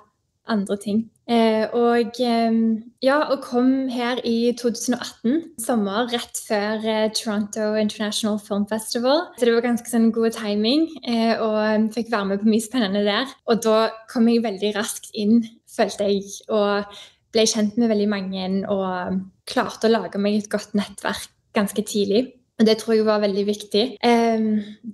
andre 0.51 0.77
ting. 0.81 1.03
Eh, 1.31 1.63
og 1.77 2.17
eh, 2.19 2.55
ja, 3.03 3.17
og 3.31 3.43
kom 3.45 3.88
her 3.91 4.19
i 4.27 4.51
2018, 4.59 5.38
sommer 5.63 6.09
rett 6.11 6.41
før 6.47 6.83
eh, 6.83 7.07
Toronto 7.15 7.71
International 7.79 8.39
Film 8.41 8.65
Festival. 8.67 9.29
Så 9.38 9.47
det 9.47 9.55
var 9.55 9.63
ganske 9.69 9.88
sånn 9.88 10.09
god 10.15 10.35
timing, 10.35 10.89
og 11.45 11.88
fikk 11.95 12.11
være 12.11 12.33
med 12.33 12.43
på 12.43 12.51
mye 12.51 12.65
spennende 12.65 13.05
der. 13.07 13.31
Og 13.47 13.63
da 13.63 13.77
kom 14.11 14.27
jeg 14.27 14.43
veldig 14.43 14.73
raskt 14.75 15.11
inn, 15.15 15.39
følte 15.71 16.09
jeg, 16.09 16.27
og 16.51 16.91
ble 17.31 17.47
kjent 17.47 17.79
med 17.79 17.93
veldig 17.93 18.09
mange 18.11 18.47
og 18.67 19.21
klarte 19.47 19.88
å 19.88 19.93
lage 19.93 20.19
meg 20.19 20.41
et 20.41 20.51
godt 20.51 20.75
nettverk 20.75 21.29
ganske 21.55 21.83
tidlig. 21.88 22.25
Og 22.59 22.67
Det 22.67 22.75
tror 22.77 22.93
jeg 22.93 23.05
var 23.07 23.23
veldig 23.23 23.43
viktig. 23.47 23.83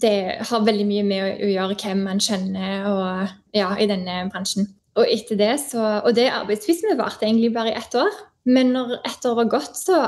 Det 0.03 0.17
har 0.50 0.67
veldig 0.67 0.86
mye 0.88 1.03
med 1.03 1.41
å 1.44 1.50
gjøre 1.50 1.75
hvem 1.82 2.06
man 2.06 2.22
kjenner 2.24 2.86
og, 2.88 3.34
ja, 3.58 3.74
i 3.75 3.89
denne 3.89 4.22
bransjen. 4.32 4.70
Og 4.98 5.06
etter 5.13 5.38
det 5.39 5.54
så, 5.62 5.84
og 6.01 6.16
det 6.18 6.30
arbeidsvismet 6.34 6.98
varte 7.00 7.27
egentlig 7.27 7.54
bare 7.56 7.74
i 7.74 7.77
ett 7.77 7.98
år. 7.98 8.16
Men 8.48 8.72
når 8.74 8.98
ett 9.06 9.25
år 9.27 9.36
var 9.42 9.51
gått, 9.51 9.75
så 9.77 10.00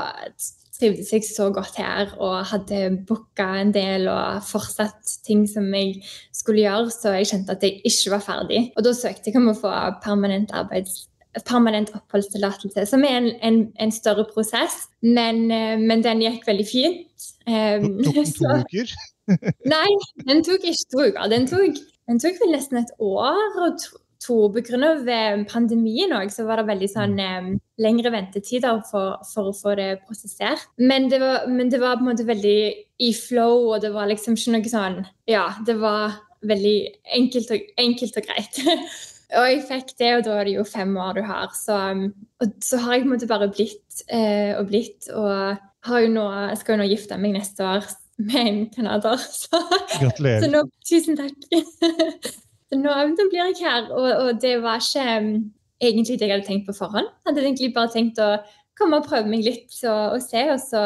trivdes 0.80 1.12
jeg 1.12 1.26
så 1.28 1.50
godt 1.52 1.76
her 1.76 2.14
og 2.16 2.38
hadde 2.50 3.02
booka 3.08 3.46
en 3.60 3.72
del 3.74 4.08
og 4.08 4.40
fortsatt 4.48 5.18
ting 5.26 5.44
som 5.50 5.68
jeg 5.76 6.00
skulle 6.34 6.64
gjøre, 6.64 6.88
så 6.94 7.14
jeg 7.18 7.28
kjente 7.34 7.56
at 7.56 7.66
jeg 7.66 7.82
ikke 7.84 8.14
var 8.14 8.24
ferdig. 8.24 8.62
Og 8.76 8.86
da 8.86 8.94
søkte 8.96 9.30
jeg 9.30 9.40
om 9.40 9.52
å 9.52 9.58
få 9.58 9.74
permanent 10.04 10.54
arbeids 10.56 11.04
permanent 11.46 11.92
oppholdstillatelse, 11.94 12.86
som 12.90 13.04
er 13.06 13.20
en, 13.20 13.28
en, 13.46 13.58
en, 13.78 13.92
større 13.94 14.24
prosess, 14.32 14.88
men, 15.02 15.44
eh, 15.54 15.78
men, 15.78 16.02
den 16.02 16.24
gikk 16.24 16.46
veldig 16.48 16.66
fint. 16.66 17.28
Um, 17.46 18.00
tok 18.02 18.16
den 18.16 18.32
to 18.34 18.50
uker? 18.64 18.94
nei, 19.70 19.86
den 20.26 20.42
tok 20.46 20.66
ikke 20.66 20.88
to 20.90 21.04
uker. 21.06 21.28
Den 21.30 21.46
tok, 21.46 21.78
den 22.10 22.18
tok 22.22 22.40
vel 22.42 22.54
nesten 22.56 22.80
et 22.82 22.90
år 22.98 23.60
og 23.62 23.78
to, 23.78 24.00
to 24.20 24.36
Pga. 24.52 24.94
Pandemien 25.50 26.12
òg, 26.16 26.32
så 26.32 26.44
var 26.48 26.60
det 26.60 26.68
veldig 26.70 26.88
sånn 26.92 27.16
um, 27.20 27.52
lengre 27.80 28.12
ventetider 28.14 28.82
for, 28.90 29.20
for, 29.28 29.50
å 29.50 29.56
få 29.56 29.76
det 29.78 29.90
prosessert. 30.06 30.66
Men 30.80 31.08
det, 31.12 31.20
var, 31.22 31.46
men 31.50 31.72
det, 31.72 31.80
var, 31.82 31.98
på 31.98 32.04
en 32.04 32.10
måte 32.12 32.28
veldig 32.28 32.58
i 33.00 33.12
flow, 33.16 33.70
og 33.74 33.80
det 33.84 33.92
var 33.94 34.10
liksom 34.10 34.36
ikke 34.36 34.56
noe 34.56 34.72
sånn 34.72 35.00
Ja, 35.30 35.46
det 35.66 35.78
var 35.80 36.18
veldig 36.46 36.76
enkelt 37.16 37.54
og, 37.54 37.72
enkelt 37.80 38.20
og 38.20 38.28
greit. 38.28 38.60
og 39.38 39.48
jeg 39.48 39.64
fikk 39.68 39.96
det, 40.00 40.12
og 40.18 40.28
da 40.28 40.36
er 40.36 40.48
det 40.48 40.58
jo 40.58 40.68
fem 40.68 40.92
år 41.00 41.20
du 41.20 41.24
har. 41.28 41.48
Så, 41.56 41.80
og 42.40 42.54
så 42.64 42.84
har 42.84 42.96
jeg 42.96 43.06
på 43.06 43.10
en 43.10 43.16
måte 43.16 43.30
bare 43.30 43.50
blitt 43.52 44.04
eh, 44.08 44.52
og 44.58 44.68
blitt, 44.72 45.10
og 45.14 45.58
har 45.88 46.04
jo 46.04 46.12
nå, 46.12 46.28
jeg 46.50 46.60
skal 46.60 46.76
jo 46.76 46.82
nå 46.82 46.90
gifte 46.92 47.20
meg 47.20 47.38
neste 47.38 47.64
år 47.64 47.88
med 48.20 48.40
en 48.44 48.62
canadier. 48.74 49.26
Gratulerer. 50.02 50.44
Så 50.44 50.52
nå, 50.52 50.64
tusen 50.84 51.20
takk. 51.20 51.50
nå, 52.76 52.96
nå 53.14 53.28
blir 53.30 53.40
jeg 53.50 53.58
her. 53.64 53.88
Og, 53.90 54.08
og, 54.10 54.42
det 54.42 54.56
var 54.62 54.82
ikke 54.82 55.06
um, 55.18 55.32
egentlig 55.82 56.18
det 56.20 56.28
jeg 56.28 56.36
hadde 56.36 56.48
tenkt 56.48 56.68
på 56.68 56.76
forhånd. 56.76 57.08
Jeg 57.08 57.30
hadde 57.30 57.46
egentlig 57.46 57.72
bare 57.76 57.92
tenkt 57.94 58.20
å 58.22 58.30
komme 58.78 59.00
og 59.00 59.08
prøve 59.08 59.30
meg 59.30 59.44
litt 59.46 59.74
og, 59.84 60.16
og 60.16 60.22
se, 60.24 60.44
og 60.52 60.60
så 60.62 60.84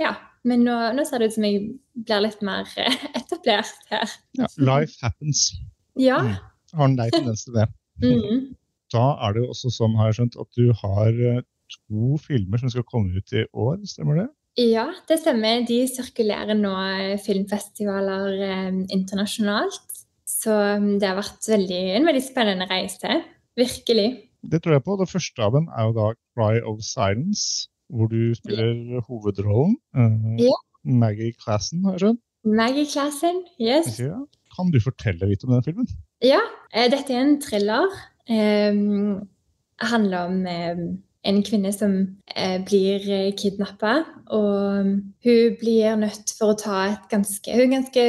ja. 0.00 0.16
Men 0.48 0.62
nå, 0.64 0.74
nå, 0.96 1.04
ser 1.04 1.20
det 1.20 1.28
ut 1.28 1.34
som 1.36 1.44
jeg 1.44 1.58
blir 2.06 2.22
litt 2.24 2.40
mer 2.46 2.68
etablert 3.18 3.90
her. 3.92 4.14
Ja, 4.38 4.48
life 4.56 4.96
happens. 5.04 5.50
Ja. 6.00 6.22
Mm. 6.24 6.38
Har 6.78 6.88
en 6.88 6.96
lei 6.96 7.10
tendens 7.14 7.46
til 7.48 7.60
det. 7.60 7.68
Mm. 8.00 8.54
Da 8.94 9.10
er 9.26 9.34
det 9.36 9.42
jo 9.42 9.50
også 9.52 9.68
sånn, 9.74 9.92
har 9.98 10.08
jeg 10.08 10.14
skjønt, 10.16 10.36
at 10.40 10.56
du 10.56 10.70
har 10.78 11.18
eh, 11.28 11.42
to 11.68 12.16
filmer 12.24 12.62
som 12.62 12.70
skal 12.72 12.86
komme 12.88 13.12
ut 13.12 13.34
i 13.36 13.42
år, 13.52 13.74
stemmer 13.84 14.22
det? 14.22 14.24
Ja, 14.56 14.86
det 15.04 15.20
stemmer. 15.20 15.66
De 15.68 15.82
sirkulerer 15.84 16.56
nå 16.56 16.72
eh, 16.96 17.18
filmfestivaler 17.20 18.40
eh, 18.46 18.80
internasjonalt. 18.96 19.99
Så 20.30 20.54
um, 20.78 20.94
det 21.00 21.08
har 21.08 21.18
vært 21.18 21.48
veldig, 21.50 21.82
en 21.98 22.08
veldig 22.08 22.22
spennende 22.24 22.68
reise. 22.70 23.20
Virkelig. 23.58 24.08
Det 24.50 24.62
tror 24.62 24.78
jeg 24.78 24.86
på. 24.86 24.96
Det 25.00 25.10
første 25.10 25.44
av 25.44 25.56
dem 25.58 25.68
er 25.76 25.88
jo 25.88 25.94
da 25.98 26.08
'Cry 26.14 26.62
of 26.64 26.80
Silence', 26.86 27.68
hvor 27.90 28.08
du 28.08 28.34
spiller 28.38 28.72
ja. 28.96 29.04
hovedrollen. 29.08 29.76
Uh, 29.96 30.38
ja. 30.40 30.56
Maggie 30.84 31.34
Classen, 31.36 31.84
har 31.84 31.98
jeg 31.98 32.04
skjønt? 32.06 32.22
Maggie 32.44 32.86
Classen, 32.88 33.42
yes. 33.60 33.98
Ja. 34.00 34.16
Kan 34.56 34.72
du 34.72 34.80
fortelle 34.82 35.28
litt 35.28 35.44
om 35.44 35.52
den 35.54 35.66
filmen? 35.66 35.90
Ja, 36.24 36.40
eh, 36.72 36.88
dette 36.90 37.12
er 37.12 37.26
en 37.26 37.36
thriller. 37.42 37.92
Um, 38.30 39.28
handler 39.80 40.30
om 40.30 40.40
um, 40.46 41.02
en 41.28 41.40
kvinne 41.44 41.72
som 41.72 41.94
eh, 42.34 42.58
blir 42.64 43.04
eh, 43.12 43.32
kidnappa. 43.36 44.00
Og 44.32 44.90
hun 45.24 45.56
blir 45.60 45.98
nødt 46.00 46.32
for 46.38 46.54
å 46.54 46.58
ta 46.58 46.80
et 46.88 47.08
ganske 47.12 47.52
Hun 47.52 47.66
er 47.66 47.74
ganske, 47.76 48.04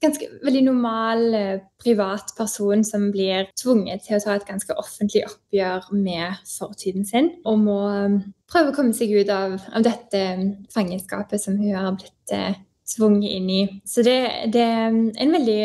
ganske 0.00 0.26
veldig 0.44 0.62
normal, 0.64 1.34
eh, 1.34 1.60
privat 1.82 2.32
person 2.36 2.84
som 2.84 3.10
blir 3.12 3.50
tvunget 3.58 4.06
til 4.06 4.16
å 4.16 4.22
ta 4.24 4.36
et 4.36 4.46
ganske 4.48 4.76
offentlig 4.80 5.26
oppgjør 5.28 5.90
med 5.92 6.40
fortiden 6.48 7.04
sin. 7.08 7.30
Og 7.44 7.58
må 7.60 7.80
um, 7.88 8.16
prøve 8.50 8.72
å 8.72 8.76
komme 8.76 8.96
seg 8.96 9.12
ut 9.12 9.32
av, 9.34 9.58
av 9.72 9.84
dette 9.84 10.22
um, 10.38 10.46
fangenskapet 10.72 11.42
som 11.42 11.58
hun 11.60 11.76
har 11.76 11.92
blitt 11.98 12.34
eh, 12.36 12.56
tvunget 12.94 13.36
inn 13.36 13.52
i. 13.52 13.60
Så 13.86 14.04
det, 14.06 14.18
det 14.54 14.64
er 14.64 14.88
en 14.88 15.36
veldig 15.36 15.60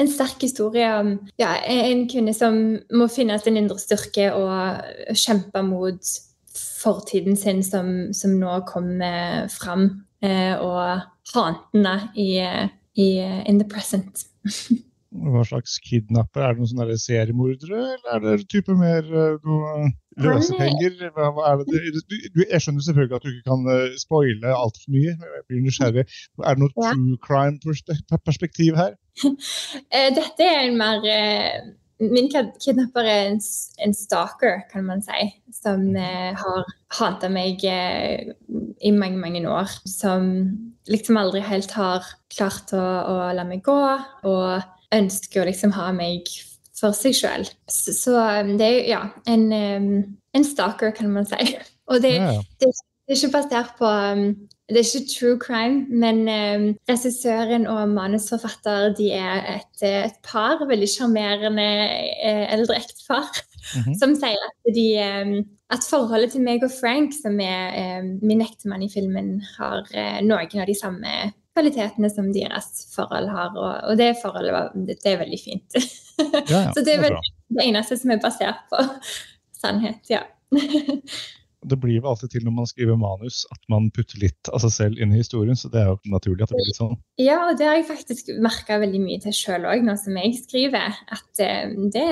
en 0.00 0.08
sterk 0.08 0.40
historie 0.40 0.88
om 0.96 1.14
ja, 1.40 1.54
en 1.68 2.06
kvinne 2.08 2.32
som 2.36 2.58
må 2.96 3.08
finne 3.12 3.36
sin 3.40 3.58
indre 3.60 3.76
styrke 3.80 4.30
og 4.36 5.16
kjempe 5.18 5.60
mot 5.66 6.12
fortiden 6.82 7.36
sin, 7.38 7.62
som, 7.64 8.12
som 8.16 8.36
nå 8.40 8.60
kommer 8.68 9.48
fram, 9.52 9.88
eh, 10.24 10.54
og 10.58 11.04
hantene 11.34 11.94
i, 12.18 12.40
i 12.96 13.08
In 13.48 13.58
the 13.58 13.68
present. 13.68 14.24
Hva 15.12 15.42
slags 15.44 15.74
kidnapper? 15.84 16.40
Er 16.40 16.54
det 16.54 16.62
noen 16.62 16.70
sånne 16.70 16.94
seriemordere, 16.96 17.80
eller 17.98 18.30
er 18.32 18.38
det 18.40 18.46
type 18.48 18.72
mer 18.80 19.04
uh, 19.12 19.34
noe 19.44 19.90
løsepenger? 20.24 20.94
Hva, 21.12 21.26
hva 21.36 21.50
er 21.50 21.60
det? 21.60 21.82
Du, 22.08 22.40
jeg 22.40 22.62
skjønner 22.64 22.86
selvfølgelig 22.86 23.18
at 23.18 23.26
du 23.26 23.28
ikke 23.28 23.50
kan 23.50 23.68
spoile 24.00 24.54
altfor 24.56 24.94
mye. 24.96 25.12
Jeg 25.12 25.44
blir 25.50 25.60
nysgjerrig. 25.66 26.06
Er 26.40 26.56
det 26.56 26.64
noe 26.64 26.72
true 26.78 27.20
crime-perspektiv 27.28 28.80
her? 28.80 28.96
Eh, 29.92 30.08
dette 30.16 30.46
er 30.48 30.70
en 30.70 30.78
mer 30.80 31.04
Min 32.02 32.28
kidnapper 32.32 33.06
er 33.06 33.28
en, 33.30 33.40
en, 33.84 33.94
stalker, 33.94 34.64
kan 34.72 34.84
man 34.88 35.04
si, 35.04 35.28
som 35.54 35.84
eh, 35.94 36.32
har 36.34 36.68
hata 36.98 37.30
meg 37.30 37.62
eh, 37.68 38.32
i 38.82 38.90
mange, 38.90 39.20
mange 39.22 39.44
år. 39.46 39.70
Som 39.86 40.32
liksom 40.90 41.20
aldri 41.20 41.44
helt 41.46 41.70
har 41.78 42.06
klart 42.34 42.74
å, 42.74 42.82
å 42.82 43.18
la 43.36 43.46
meg 43.46 43.62
gå. 43.66 43.80
og 44.26 44.62
ønsker 44.92 45.42
å 45.42 45.48
liksom 45.48 45.74
ha 45.76 45.90
meg 45.96 46.28
for 46.76 46.96
seg 46.96 47.16
sjøl. 47.16 47.46
Så, 47.70 47.94
så, 47.96 48.16
um, 48.42 48.56
det 48.60 48.68
er 48.68 48.88
ja, 48.90 49.02
en, 49.30 49.46
um, 49.52 49.92
en, 50.34 50.46
stalker, 50.46 50.94
kan 50.96 51.12
man 51.14 51.28
si. 51.28 51.54
Og 51.90 52.02
det, 52.02 52.16
ja. 52.18 52.34
det, 52.62 52.72
det 52.72 53.14
er 53.14 53.18
ikke 53.18 53.36
basert 53.36 53.76
på 53.78 53.88
um, 53.88 54.26
Det 54.72 54.80
er 54.80 54.88
ikke 54.88 55.12
true 55.12 55.38
crime, 55.40 55.84
men 55.90 56.22
um, 56.26 56.66
regissøren 56.88 57.66
og 57.70 57.90
manusforfatter 57.92 58.94
de 58.98 59.10
er 59.14 59.48
et, 59.56 59.82
et 59.88 60.16
par, 60.24 60.62
veldig 60.68 60.88
sjarmerende 60.88 61.66
eh, 62.24 62.46
eldre 62.54 62.78
ektepar, 62.80 63.28
mm 63.28 63.82
-hmm. 63.82 63.98
som 64.00 64.14
sier 64.16 64.46
at, 64.48 64.74
de, 64.78 64.88
um, 65.02 65.34
at 65.70 65.86
forholdet 65.90 66.32
til 66.32 66.40
meg 66.40 66.64
og 66.64 66.70
Frank, 66.80 67.12
som 67.22 67.40
er 67.40 68.00
um, 68.00 68.18
min 68.22 68.42
ektemann 68.42 68.82
i 68.82 68.92
filmen, 68.94 69.42
har 69.58 69.84
uh, 69.94 70.18
noen 70.24 70.60
av 70.60 70.66
de 70.66 70.78
samme 70.80 71.32
kvalitetene 71.52 72.10
som 72.10 72.32
deres 72.32 72.86
forhold 72.94 73.28
har. 73.28 73.52
Og, 73.56 73.90
og 73.90 73.98
det 73.98 74.16
forholdet 74.22 74.72
det, 74.74 74.96
det, 75.04 75.12
er 75.12 75.22
veldig 75.24 75.42
fint. 75.44 75.68
Ja, 76.22 76.58
ja, 76.60 76.72
så 76.72 76.84
det 76.84 76.94
er 76.94 77.00
vel 77.00 77.14
det 77.48 77.64
eneste 77.64 77.96
som 77.96 78.10
er 78.10 78.18
basert 78.22 78.60
på 78.70 78.78
sannhet, 79.60 80.10
ja. 80.10 80.20
det 81.68 81.78
blir 81.82 81.98
jo 81.98 82.08
alltid 82.10 82.32
til 82.34 82.46
når 82.46 82.54
man 82.56 82.68
skriver 82.68 82.98
manus 82.98 83.42
at 83.54 83.60
man 83.72 83.90
putter 83.94 84.20
litt 84.22 84.50
av 84.52 84.62
seg 84.64 84.74
selv 84.74 85.02
inn 85.02 85.14
i 85.14 85.20
historien, 85.20 85.58
så 85.58 85.70
det 85.72 85.82
er 85.82 85.92
jo 85.92 85.98
naturlig 86.12 86.46
at 86.46 86.52
det 86.52 86.58
blir 86.58 86.70
litt 86.70 86.80
sånn. 86.80 86.96
Ja, 87.22 87.38
og 87.48 87.60
det 87.60 87.68
har 87.68 87.78
jeg 87.78 87.88
faktisk 87.90 88.32
merka 88.42 88.80
veldig 88.82 89.02
mye 89.04 89.22
til 89.22 89.36
sjøl 89.36 89.68
òg, 89.70 89.84
nå 89.86 89.94
som 90.00 90.18
jeg 90.18 90.34
skriver. 90.40 90.98
At 91.14 91.44
eh, 91.44 91.70
det, 91.94 92.08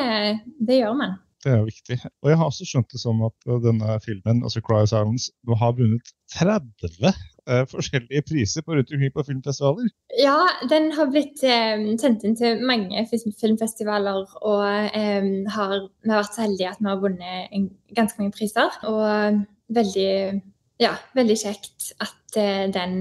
det 0.68 0.80
gjør 0.80 0.96
man. 1.00 1.18
Det 1.40 1.54
er 1.54 1.60
jo 1.62 1.68
viktig. 1.70 1.96
Og 2.20 2.30
jeg 2.30 2.38
har 2.38 2.50
også 2.50 2.68
skjønt 2.68 2.90
det 2.92 3.00
som 3.00 3.22
at 3.24 3.50
denne 3.64 3.96
filmen, 4.04 4.42
altså 4.44 4.60
Cry 4.64 4.82
of 4.84 4.90
Silence, 4.92 5.30
har 5.62 5.76
vunnet 5.78 6.12
30 6.36 7.14
uh, 7.50 7.64
forskjellige 7.70 8.22
priser 8.28 8.64
på 8.64 8.76
rundt 8.76 8.92
omkring 8.94 9.12
på 9.14 9.24
filmfestivaler? 9.26 9.90
Ja, 10.18 10.38
den 10.70 10.90
har 10.96 11.10
blitt 11.12 11.42
um, 11.44 11.86
sendt 12.00 12.24
inn 12.26 12.36
til 12.38 12.62
mange 12.66 13.02
filmfestivaler, 13.10 14.24
og 14.40 14.62
um, 14.62 15.30
har, 15.56 15.76
vi 16.04 16.12
har 16.12 16.22
vært 16.22 16.38
så 16.38 16.46
heldige 16.46 16.72
at 16.72 16.80
vi 16.80 16.90
har 16.90 17.02
vunnet 17.02 17.56
en, 17.56 17.68
ganske 17.96 18.22
mange 18.22 18.36
priser. 18.36 18.80
Og 18.88 19.42
veldig, 19.74 20.12
ja, 20.82 20.94
veldig 21.18 21.38
kjekt 21.42 21.92
at 22.02 22.38
uh, 22.38 22.66
den 22.72 22.96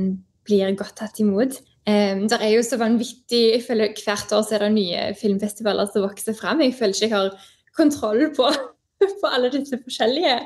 blir 0.50 0.74
godt 0.78 0.98
tatt 1.00 1.22
imot. 1.22 1.62
Um, 1.90 2.26
det 2.30 2.38
er 2.42 2.54
jo 2.54 2.66
så 2.66 2.78
vanvittig, 2.78 3.44
jeg 3.56 3.66
føler 3.66 3.96
Hvert 3.98 4.34
år 4.36 4.44
så 4.46 4.58
er 4.58 4.68
det 4.68 4.74
nye 4.76 5.06
filmfestivaler 5.18 5.90
som 5.90 6.06
vokser 6.06 6.38
fram. 6.38 6.62
Jeg 6.62 6.76
føler 6.78 6.94
ikke 6.94 7.08
jeg 7.08 7.16
har 7.16 7.52
kontroll 7.78 8.30
på, 8.36 8.50
på 9.22 9.32
alle 9.32 9.52
disse 9.54 9.80
forskjellige 9.82 10.38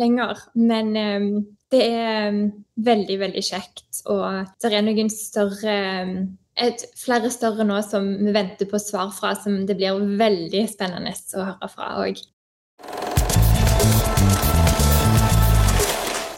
lenger. 0.00 0.38
Men 0.54 0.94
um, 0.96 1.32
det 1.70 1.80
er 1.86 2.28
um, 2.30 2.42
veldig, 2.82 3.16
veldig 3.20 3.42
kjekt. 3.46 4.02
Og 4.10 4.24
det 4.62 4.72
er 4.74 4.82
noen 4.84 5.10
større 5.12 5.76
um, 6.02 6.16
et, 6.60 6.82
flere 6.98 7.30
større 7.32 7.64
nå 7.64 7.78
som 7.86 8.08
vi 8.18 8.34
venter 8.34 8.68
på 8.68 8.80
svar 8.82 9.12
fra, 9.16 9.32
som 9.38 9.62
det 9.68 9.78
blir 9.78 10.02
veldig 10.20 10.64
spennende 10.70 11.14
å 11.14 11.46
høre 11.52 11.70
fra 11.70 11.92
òg. 12.02 12.20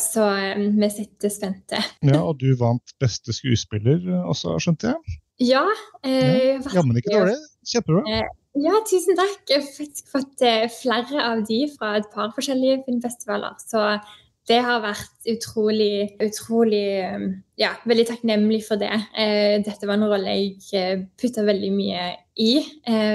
Så 0.03 0.29
um, 0.29 0.69
vi 0.77 0.93
sitter 0.93 1.33
spente. 1.33 1.81
ja, 2.05 2.21
Og 2.21 2.37
du 2.43 2.53
vant 2.61 2.97
beste 3.01 3.33
skuespiller 3.33 4.05
også, 4.29 4.59
skjønte 4.61 4.93
jeg? 4.93 5.19
Ja. 5.43 5.65
Eh, 6.05 6.59
ja 6.61 6.77
Jammen 6.77 6.99
ikke 7.01 7.17
dårlig. 7.17 7.39
Kjempebra. 7.67 8.03
Eh, 8.13 8.29
ja, 8.63 8.81
tusen 8.85 9.17
takk. 9.17 9.39
Jeg 9.49 9.63
har 9.63 9.71
faktisk 9.79 10.11
fått 10.13 10.45
eh, 10.45 10.67
flere 10.69 11.25
av 11.25 11.41
de 11.49 11.63
fra 11.73 11.97
et 11.99 12.09
par 12.13 12.35
forskjellige 12.37 12.83
filmfestivaler. 12.85 13.57
Så 13.65 13.81
det 14.51 14.59
har 14.67 14.83
vært 14.83 15.29
utrolig, 15.31 16.13
utrolig 16.23 16.87
eh, 17.01 17.27
Ja, 17.61 17.75
veldig 17.87 18.07
takknemlig 18.09 18.63
for 18.67 18.81
det. 18.81 18.93
Eh, 19.15 19.59
dette 19.63 19.87
var 19.87 19.99
en 19.99 20.09
rolle 20.11 20.35
jeg 20.35 21.05
putta 21.21 21.45
veldig 21.47 21.71
mye 21.75 22.09
i, 22.41 22.55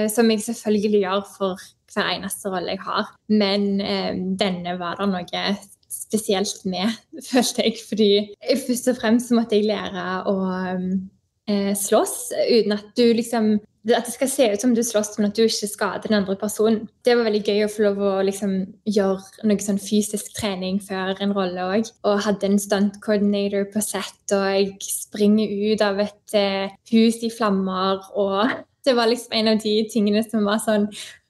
som 0.08 0.28
jeg 0.30 0.44
selvfølgelig 0.44 1.00
gjør 1.02 1.24
for 1.26 1.64
hver 1.90 2.12
eneste 2.12 2.52
rolle 2.52 2.76
jeg 2.76 2.84
har. 2.86 3.08
Men 3.34 3.64
denne 4.38 4.76
var 4.78 5.00
det 5.00 5.08
noe 5.10 5.42
spesielt 5.88 6.64
med, 6.68 6.92
følte 7.30 7.66
jeg. 7.66 7.78
Fordi 7.88 8.10
først 8.66 8.92
og 8.92 9.00
fremst 9.00 9.34
måtte 9.36 9.58
jeg 9.58 9.68
lære 9.68 10.06
å 10.30 10.36
eh, 11.48 11.72
slåss 11.76 12.16
uten 12.36 12.76
at 12.76 12.92
du 12.98 13.06
liksom 13.16 13.56
at 13.96 14.06
det 14.08 14.14
skal 14.14 14.30
se 14.30 14.46
ut 14.52 14.62
som 14.62 14.74
du 14.74 14.82
slåss, 14.84 15.16
men 15.18 15.28
at 15.28 15.36
du 15.36 15.44
ikke 15.44 15.68
skader 15.70 16.08
den 16.08 16.18
andre 16.20 16.36
personen. 16.38 16.86
Det 17.04 17.16
var 17.16 17.28
veldig 17.28 17.42
gøy 17.46 17.64
å 17.64 17.70
få 17.72 17.84
lov 17.86 18.00
å 18.04 18.12
liksom, 18.26 18.54
gjøre 18.88 19.48
noe 19.48 19.64
sånn 19.64 19.80
fysisk 19.82 20.32
trening 20.36 20.80
før 20.84 21.18
en 21.22 21.34
rolle 21.36 21.66
òg. 21.76 21.92
Og 22.08 22.24
hadde 22.26 22.50
en 22.50 22.60
stunt 22.62 22.98
coordinator 23.04 23.68
på 23.72 23.82
sett, 23.84 24.24
og 24.34 24.46
jeg 24.52 24.74
springer 24.84 25.52
ut 25.72 25.84
av 25.84 26.02
et 26.04 26.36
uh, 26.36 26.74
hus 26.92 27.20
i 27.26 27.32
flammer. 27.32 28.02
Og 28.18 28.54
det 28.86 28.96
var 28.98 29.10
liksom 29.10 29.38
en 29.38 29.52
av 29.54 29.62
de 29.64 29.76
tingene 29.92 30.24
som 30.26 30.48
var 30.48 30.62
sånn 30.64 30.88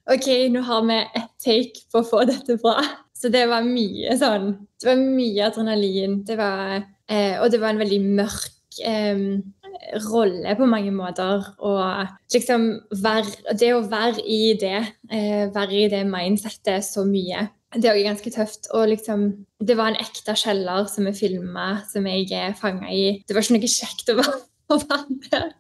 OK, 0.08 0.28
nå 0.48 0.62
har 0.64 0.84
vi 0.88 1.02
ett 1.20 1.32
take 1.44 1.82
på 1.92 2.00
å 2.00 2.06
få 2.06 2.22
dette 2.28 2.56
bra. 2.62 2.78
Så 3.18 3.28
det 3.34 3.48
var 3.50 3.66
mye 3.66 4.14
sånn 4.16 4.52
Det 4.78 4.86
var 4.92 5.00
mye 5.02 5.48
adrenalin. 5.50 6.20
Det 6.24 6.36
var, 6.38 6.78
uh, 6.80 7.34
og 7.42 7.50
det 7.52 7.60
var 7.60 7.74
en 7.74 7.82
veldig 7.82 8.00
mørk 8.06 8.78
um, 8.86 9.42
rolle 10.08 10.54
på 10.58 10.68
mange 10.68 10.92
måter. 10.94 11.44
Og 11.58 12.34
liksom 12.34 12.70
være, 13.02 13.54
det 13.60 13.72
å 13.74 13.84
være 13.88 14.24
i 14.24 14.54
det, 14.60 14.80
eh, 15.10 15.46
være 15.54 15.84
i 15.84 15.88
det 15.92 16.04
mindsettet 16.08 16.86
så 16.86 17.06
mye, 17.08 17.48
det 17.76 17.84
er 17.84 17.98
òg 17.98 18.06
ganske 18.06 18.32
tøft. 18.32 18.70
Og 18.76 18.88
liksom, 18.92 19.26
det 19.64 19.76
var 19.78 19.92
en 19.92 20.00
ekte 20.00 20.36
kjeller 20.38 20.88
som 20.88 21.08
vi 21.08 21.16
filma, 21.16 21.68
som 21.90 22.06
jeg 22.08 22.30
er 22.32 22.56
fanga 22.56 22.88
i. 22.92 23.18
Det 23.28 23.36
var 23.36 23.44
ikke 23.44 23.58
noe 23.58 23.74
kjekt 23.74 24.12
å 24.12 24.16
være, 24.22 24.40
å 24.74 24.80
der. 24.88 25.50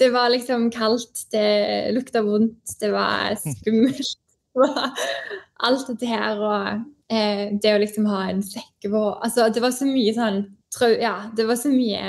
Det 0.00 0.08
var 0.10 0.32
liksom 0.32 0.70
kaldt, 0.74 1.26
det 1.34 1.92
lukta 1.94 2.24
vondt, 2.26 2.78
det 2.80 2.90
var 2.94 3.36
skummelt. 3.38 4.16
Alt 5.62 5.86
dette 5.88 6.08
her 6.08 6.40
og 6.42 6.82
eh, 7.12 7.52
det 7.62 7.70
å 7.72 7.80
liksom 7.80 8.08
ha 8.10 8.26
en 8.28 8.42
sekkevår 8.44 9.22
Altså, 9.24 9.46
det 9.48 9.62
var 9.64 9.72
så 9.72 9.86
mye 9.88 10.12
sånn 10.12 10.42
Ja, 11.00 11.14
det 11.32 11.46
var 11.48 11.56
så 11.56 11.70
mye 11.72 12.02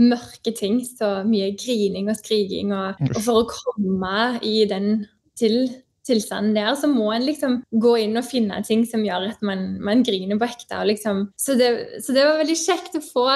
mørke 0.00 0.54
ting. 0.56 0.80
Så 0.86 1.20
mye 1.28 1.52
grining 1.60 2.10
og 2.10 2.18
skriking. 2.20 2.74
Og, 2.76 3.00
og 3.12 3.22
for 3.22 3.42
å 3.42 3.48
komme 3.50 4.40
i 4.46 4.64
den 4.70 5.06
til 5.38 5.64
tilstanden 6.10 6.56
der, 6.56 6.72
så 6.78 6.88
må 6.90 7.10
en 7.12 7.26
liksom 7.26 7.58
gå 7.82 7.94
inn 8.04 8.18
og 8.18 8.26
finne 8.26 8.60
ting 8.66 8.86
som 8.88 9.04
gjør 9.04 9.28
at 9.30 9.42
man, 9.46 9.66
man 9.84 10.04
griner 10.06 10.38
på 10.40 10.48
ekte. 10.48 10.80
Liksom. 10.88 11.26
Så, 11.40 11.56
det, 11.60 11.70
så, 12.04 12.14
det, 12.16 12.24
var 12.26 12.40
veldig 12.40 12.56
kjekt 12.58 12.96
å 12.98 13.02
få, 13.04 13.26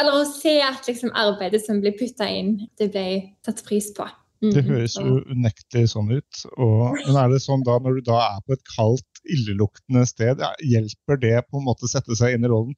eller 0.00 0.20
å 0.20 0.28
se 0.28 0.58
at 0.64 0.86
liksom 0.88 1.14
arbeidet 1.18 1.64
som 1.64 1.82
ble 1.82 1.94
putta 1.98 2.28
inn, 2.30 2.56
det 2.80 2.92
ble 2.94 3.08
tatt 3.46 3.64
pris 3.66 3.90
på. 3.96 4.06
Det 4.44 4.60
mm, 4.60 4.68
høres 4.68 4.96
jo 5.00 5.20
unektelig 5.32 5.92
sånn 5.94 6.10
ut. 6.12 6.42
Og, 6.60 6.96
men 7.06 7.20
er 7.22 7.30
det 7.32 7.42
sånn 7.44 7.64
da, 7.66 7.78
når 7.82 7.98
du 7.98 8.10
da 8.10 8.20
er 8.28 8.42
på 8.46 8.56
et 8.56 8.66
kaldt, 8.74 9.15
illeluktende 9.32 10.04
sted, 10.08 10.42
hjelper 10.64 11.20
det 11.22 11.34
på 11.48 11.60
en 11.60 11.66
måte 11.66 11.88
sette 11.90 12.16
seg 12.18 12.36
inn 12.36 12.46
i 12.46 12.50
rollen? 12.50 12.76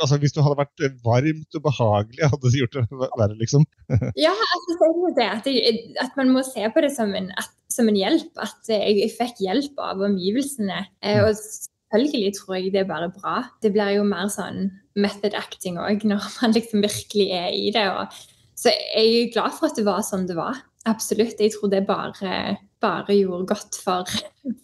Altså, 0.00 0.18
hvis 0.22 0.34
du 0.34 0.40
hadde 0.44 0.60
vært 0.60 0.84
varmt 1.04 1.58
og 1.58 1.66
behagelig, 1.66 2.22
hadde 2.32 2.52
det 2.52 2.62
gjort 2.62 2.78
det 2.78 2.86
verre, 3.02 3.36
liksom? 3.40 3.66
ja, 4.26 4.32
altså, 4.32 5.12
det 5.16 5.28
at, 5.28 5.50
jeg, 5.50 5.84
at, 6.02 6.16
man 6.20 6.32
må 6.34 6.44
se 6.46 6.66
på 6.72 6.84
det 6.84 6.92
som 6.94 7.14
en, 7.16 7.30
at, 7.40 7.52
som 7.72 7.90
en 7.90 7.98
hjelp. 7.98 8.32
At 8.42 8.72
jeg 8.72 9.12
fikk 9.14 9.44
hjelp 9.44 9.80
av 9.82 10.02
omgivelsene. 10.08 10.84
Eh, 11.04 11.22
og 11.24 11.34
selvfølgelig 11.36 12.34
tror 12.38 12.58
jeg 12.58 12.74
det 12.74 12.84
er 12.84 12.90
bare 12.90 13.12
bra. 13.14 13.40
Det 13.62 13.72
blir 13.74 13.96
jo 13.98 14.06
mer 14.08 14.30
sånn 14.32 14.68
method 14.98 15.36
acting 15.38 15.80
òg, 15.82 16.06
når 16.06 16.28
man 16.40 16.56
liksom 16.56 16.84
virkelig 16.84 17.28
er 17.34 17.50
i 17.54 17.72
det. 17.74 17.88
Og, 17.90 18.22
så 18.58 18.72
jeg 18.72 19.18
er 19.24 19.34
glad 19.34 19.56
for 19.56 19.70
at 19.70 19.78
det 19.78 19.86
var 19.88 20.04
sånn 20.06 20.28
det 20.30 20.38
var. 20.38 20.62
Absolutt. 20.84 21.40
Jeg 21.40 21.54
tror 21.54 21.70
det 21.72 21.86
bare, 21.88 22.56
bare 22.80 23.16
gjorde 23.16 23.46
godt 23.54 23.80
for, 23.84 24.08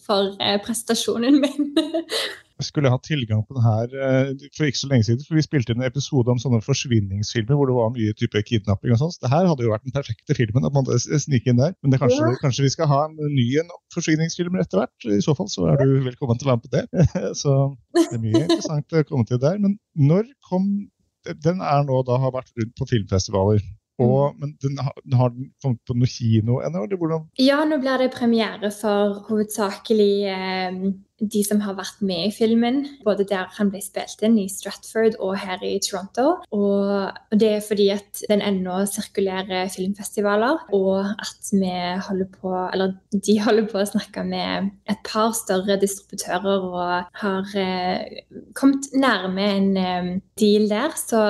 for 0.05 0.37
eh, 0.43 0.61
prestasjonen 0.65 1.41
min. 1.41 1.73
Jeg 2.61 2.67
skulle 2.67 2.91
hatt 2.93 3.07
tilgang 3.09 3.41
på 3.49 3.57
den 3.57 3.65
her 3.65 3.95
eh, 4.05 4.43
for 4.53 4.69
ikke 4.69 4.79
så 4.83 4.89
lenge 4.91 5.07
siden. 5.07 5.23
for 5.25 5.39
Vi 5.39 5.45
spilte 5.47 5.73
en 5.73 5.87
episode 5.87 6.29
om 6.29 6.41
sånne 6.43 6.61
forsvinningsfilmer 6.61 7.57
hvor 7.57 7.71
det 7.71 7.77
var 7.79 7.95
mye 7.95 8.13
type 8.21 8.43
kidnapping. 8.45 8.93
og 8.93 9.01
sånt. 9.01 9.17
Det 9.23 9.31
her 9.33 9.49
hadde 9.49 9.65
jo 9.65 9.73
vært 9.73 9.87
den 9.89 9.97
perfekte 9.97 10.37
filmen. 10.37 10.67
at 10.69 10.77
man 10.77 10.91
snike 11.01 11.49
inn 11.49 11.63
der. 11.63 11.73
Men 11.81 11.95
det 11.95 12.03
kanskje, 12.03 12.21
ja. 12.21 12.37
kanskje, 12.43 12.67
vi 12.69 12.75
skal 12.77 12.91
ha 12.93 13.01
en 13.09 13.17
ny 13.33 13.47
en 13.63 13.73
forsvinningsfilmer 13.97 14.61
etter 14.61 14.83
hvert. 14.83 15.09
I 15.09 15.25
så 15.25 15.33
fall 15.39 15.49
så 15.49 15.71
er 15.73 15.81
du 15.81 16.05
velkommen 16.05 16.37
til 16.37 16.51
å 16.51 16.53
være 16.53 16.61
med 16.61 16.69
på 16.69 16.77
det. 16.77 17.09
Så 17.41 17.57
det 17.97 18.07
er 18.19 18.25
mye 18.27 18.45
interessant 18.45 18.93
å 18.93 19.07
komme 19.09 19.25
til 19.25 19.41
der. 19.41 19.57
Men 19.63 19.79
når 19.97 20.29
kom 20.51 20.69
Den 21.45 21.61
er 21.61 21.83
nå 21.85 21.99
da 22.09 22.17
har 22.17 22.33
vært 22.33 22.53
rundt 22.57 22.77
på 22.77 22.87
filmfestivaler. 22.89 23.65
Og, 24.01 24.35
mm. 24.35 24.41
men 24.41 24.57
den, 24.65 24.81
har 25.21 25.35
den 25.35 25.51
kommet 25.63 25.85
på 25.87 25.97
noe 25.99 26.11
kino 26.11 26.61
ennå? 26.65 26.87
Ja, 27.41 27.63
nå 27.69 27.81
blir 27.83 28.03
det 28.03 28.13
premiere 28.15 28.73
for 28.75 29.21
hovedsakelig 29.29 30.13
eh, 30.33 30.83
de 31.21 31.43
som 31.45 31.61
har 31.65 31.77
vært 31.79 32.01
med 32.05 32.29
i 32.29 32.35
filmen. 32.35 32.81
Både 33.05 33.27
der 33.29 33.49
han 33.57 33.71
ble 33.73 33.83
spilt 33.85 34.23
inn, 34.25 34.39
i 34.41 34.49
Stratford 34.51 35.19
og 35.21 35.37
her 35.41 35.63
i 35.67 35.75
Toronto. 35.85 36.41
Og 36.57 37.37
det 37.37 37.51
er 37.57 37.65
fordi 37.65 37.91
at 37.95 38.23
den 38.31 38.45
ennå 38.45 38.81
sirkulerer 38.89 39.71
filmfestivaler, 39.73 40.65
og 40.77 41.11
at 41.13 41.53
vi 41.53 41.75
holder 42.07 42.31
på 42.41 42.55
Eller 42.73 42.95
de 43.13 43.37
holder 43.41 43.67
på 43.71 43.81
å 43.81 43.89
snakke 43.89 44.25
med 44.27 44.71
et 44.91 45.03
par 45.07 45.33
større 45.37 45.79
distributører 45.81 46.65
og 46.71 47.21
har 47.23 47.53
eh, 47.59 48.23
kommet 48.57 48.91
nærme 48.95 49.51
en 49.57 49.71
eh, 49.77 50.11
deal 50.41 50.69
der. 50.71 50.97
Så 50.97 51.21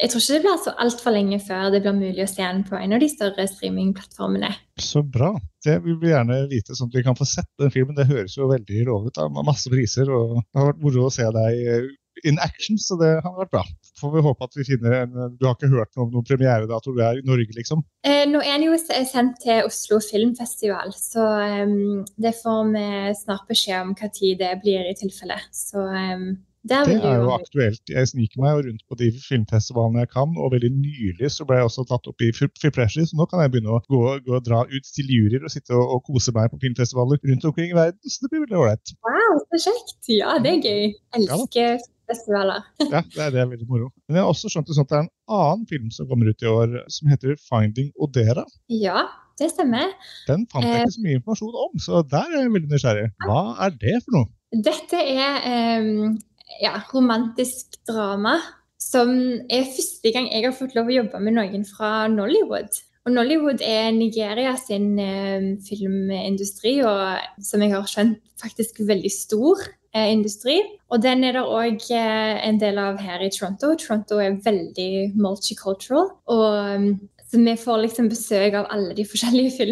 jeg 0.00 0.10
tror 0.10 0.22
ikke 0.22 0.34
det 0.34 0.42
blir 0.44 0.60
så 0.64 0.72
altfor 0.82 1.14
lenge 1.14 1.38
før 1.44 1.70
det 1.72 1.82
blir 1.84 1.96
mulig 1.96 2.24
å 2.24 2.30
se 2.30 2.42
den 2.42 2.62
på 2.66 2.78
en 2.78 2.94
av 2.96 3.02
de 3.02 3.08
større 3.12 3.44
streamingplattformene. 3.50 4.50
Så 4.80 5.02
bra. 5.04 5.34
Det 5.64 5.78
vil 5.84 5.98
vi 6.00 6.10
gjerne 6.10 6.38
vite, 6.50 6.76
sånn 6.76 6.90
at 6.90 6.96
vi 6.96 7.04
kan 7.06 7.18
få 7.18 7.28
sett 7.28 7.50
den 7.60 7.72
filmen. 7.74 7.96
Det 7.98 8.08
høres 8.08 8.38
jo 8.38 8.50
veldig 8.50 8.86
lovende 8.88 9.12
ut. 9.12 9.42
Masse 9.46 9.70
priser, 9.72 10.10
og 10.10 10.38
det 10.40 10.58
har 10.58 10.72
vært 10.72 10.80
moro 10.82 11.06
å 11.06 11.12
se 11.12 11.28
deg 11.36 11.60
eh, 11.60 11.90
in 12.28 12.38
action, 12.42 12.78
så 12.80 12.96
det 13.00 13.10
har 13.24 13.34
vært 13.36 13.52
bra. 13.52 13.62
Får 14.00 14.14
vi 14.14 14.22
håpe 14.24 14.46
at 14.46 14.56
vi 14.58 14.66
finner 14.66 14.94
en 15.02 15.36
Du 15.38 15.46
har 15.46 15.56
ikke 15.56 15.70
hørt 15.72 15.92
noe 15.94 16.06
om 16.06 16.14
noen 16.16 16.26
premieredato 16.26 16.94
du 16.94 17.02
er 17.04 17.20
i 17.20 17.26
Norge, 17.26 17.54
liksom? 17.56 17.84
Eh, 18.06 18.24
nå 18.30 18.40
er 18.42 18.56
den 18.56 18.68
jo 18.70 18.78
sendt 18.80 19.42
til 19.44 19.66
Oslo 19.68 20.00
Filmfestival, 20.04 20.94
så 20.96 21.26
um, 21.66 22.00
det 22.20 22.34
får 22.38 22.72
vi 22.72 22.86
snart 23.22 23.44
beskjed 23.50 23.84
om 23.84 23.92
hva 23.98 24.10
tid 24.14 24.40
det 24.42 24.54
blir 24.64 24.88
i 24.88 24.96
tilfelle. 24.98 25.38
Så 25.54 25.84
um, 25.84 26.32
det 26.62 26.78
er 26.94 27.16
jo 27.18 27.30
aktuelt. 27.34 27.82
Jeg 27.90 28.08
sniker 28.12 28.42
meg 28.42 28.60
rundt 28.66 28.82
på 28.86 28.98
de 29.00 29.08
filmfestivalene 29.16 30.04
jeg 30.04 30.10
kan, 30.12 30.34
og 30.38 30.52
veldig 30.54 30.70
nylig 30.76 31.30
så 31.34 31.46
ble 31.48 31.58
jeg 31.58 31.68
også 31.68 31.84
tatt 31.90 32.06
opp 32.10 32.22
i 32.22 32.30
Filmpressure, 32.36 33.06
så 33.08 33.18
nå 33.18 33.26
kan 33.30 33.42
jeg 33.42 33.50
begynne 33.54 33.72
å 33.74 33.80
gå, 33.90 34.02
gå 34.26 34.36
og 34.38 34.44
dra 34.46 34.60
ut 34.70 34.90
til 34.94 35.10
juryer 35.10 35.42
og 35.42 35.50
sitte 35.54 35.74
og, 35.74 35.96
og, 35.96 36.04
kose 36.06 36.34
meg 36.36 36.52
på 36.52 36.60
filmfestivaler 36.62 37.18
rundt 37.30 37.48
omkring 37.50 37.72
i 37.72 37.78
verden. 37.78 37.98
Så 38.06 38.22
det 38.22 38.30
blir 38.30 38.44
veldig 38.44 38.60
ålreit. 38.60 38.94
Wow, 39.08 39.40
så 39.50 39.64
kjekt. 39.66 39.96
Ja, 40.12 40.36
det 40.44 40.52
er 40.52 40.68
gøy. 40.68 40.94
Elsker 41.18 41.66
ja, 41.66 41.80
festivaler. 42.12 42.68
ja, 42.84 43.02
det 43.02 43.24
er, 43.24 43.34
det 43.34 43.42
er, 43.42 43.50
veldig 43.56 43.68
moro. 43.70 43.90
Men 44.06 44.20
jeg 44.20 44.26
har 44.26 44.30
også 44.36 44.52
skjønt 44.52 44.70
sånn 44.70 44.86
at 44.86 44.92
det 44.92 45.00
er 45.00 45.04
en 45.08 45.12
annen 45.40 45.66
film 45.72 45.90
som 45.94 46.10
kommer 46.10 46.30
ut 46.30 46.46
i 46.46 46.52
år, 46.52 46.78
som 46.92 47.10
heter 47.10 47.34
'Finding 47.42 47.90
Odera'. 47.98 48.46
Ja, 48.70 49.08
det 49.40 49.50
stemmer. 49.50 49.90
Den 50.28 50.46
fant 50.52 50.68
jeg 50.68 50.84
ikke 50.84 50.94
så 50.94 51.04
mye 51.08 51.18
informasjon 51.18 51.58
om, 51.66 51.82
så 51.82 52.04
der 52.06 52.28
er 52.30 52.44
jeg 52.44 52.54
veldig 52.54 52.70
nysgjerrig. 52.70 53.08
Hva 53.26 53.42
er 53.66 53.74
det 53.82 53.98
for 54.04 54.18
noe? 54.20 54.30
Dette 54.52 54.98
er 55.00 55.80
um, 55.80 56.18
ja, 56.60 56.76
romantisk 56.92 57.78
drama 57.88 58.38
som 58.82 59.12
er 59.50 59.68
første 59.72 60.12
gang 60.14 60.26
jeg 60.32 60.46
har 60.46 60.56
fått 60.56 60.74
lov 60.76 60.90
å 60.90 60.96
jobbe 60.96 61.20
med 61.22 61.36
noen 61.38 61.66
fra 61.68 62.08
Nollywood. 62.10 62.80
Og 63.06 63.14
Nollywood 63.14 63.62
er 63.66 63.90
Nigeria 63.94 64.54
sin 64.58 64.98
eh, 65.00 65.54
filmindustri, 65.66 66.76
og 66.86 67.42
som 67.42 67.62
jeg 67.62 67.74
har 67.74 67.88
skjønt, 67.90 68.20
faktisk 68.42 68.82
veldig 68.86 69.10
stor 69.10 69.62
eh, 69.94 70.10
industri. 70.12 70.58
Og 70.90 71.02
den 71.02 71.24
er 71.26 71.38
det 71.38 71.46
òg 71.46 71.88
eh, 71.94 72.36
en 72.46 72.60
del 72.62 72.78
av 72.82 73.00
her 73.02 73.22
i 73.24 73.30
Toronto. 73.34 73.72
Toronto 73.78 74.20
er 74.22 74.38
veldig 74.44 74.92
multicultural. 75.18 76.12
Og 76.30 76.46
um, 76.76 76.88
så 77.32 77.40
vi 77.40 77.56
får 77.56 77.78
liksom 77.86 78.10
besøk 78.12 78.54
av 78.60 78.66
alle 78.74 78.92
de 78.94 79.06
forskjellige 79.08 79.70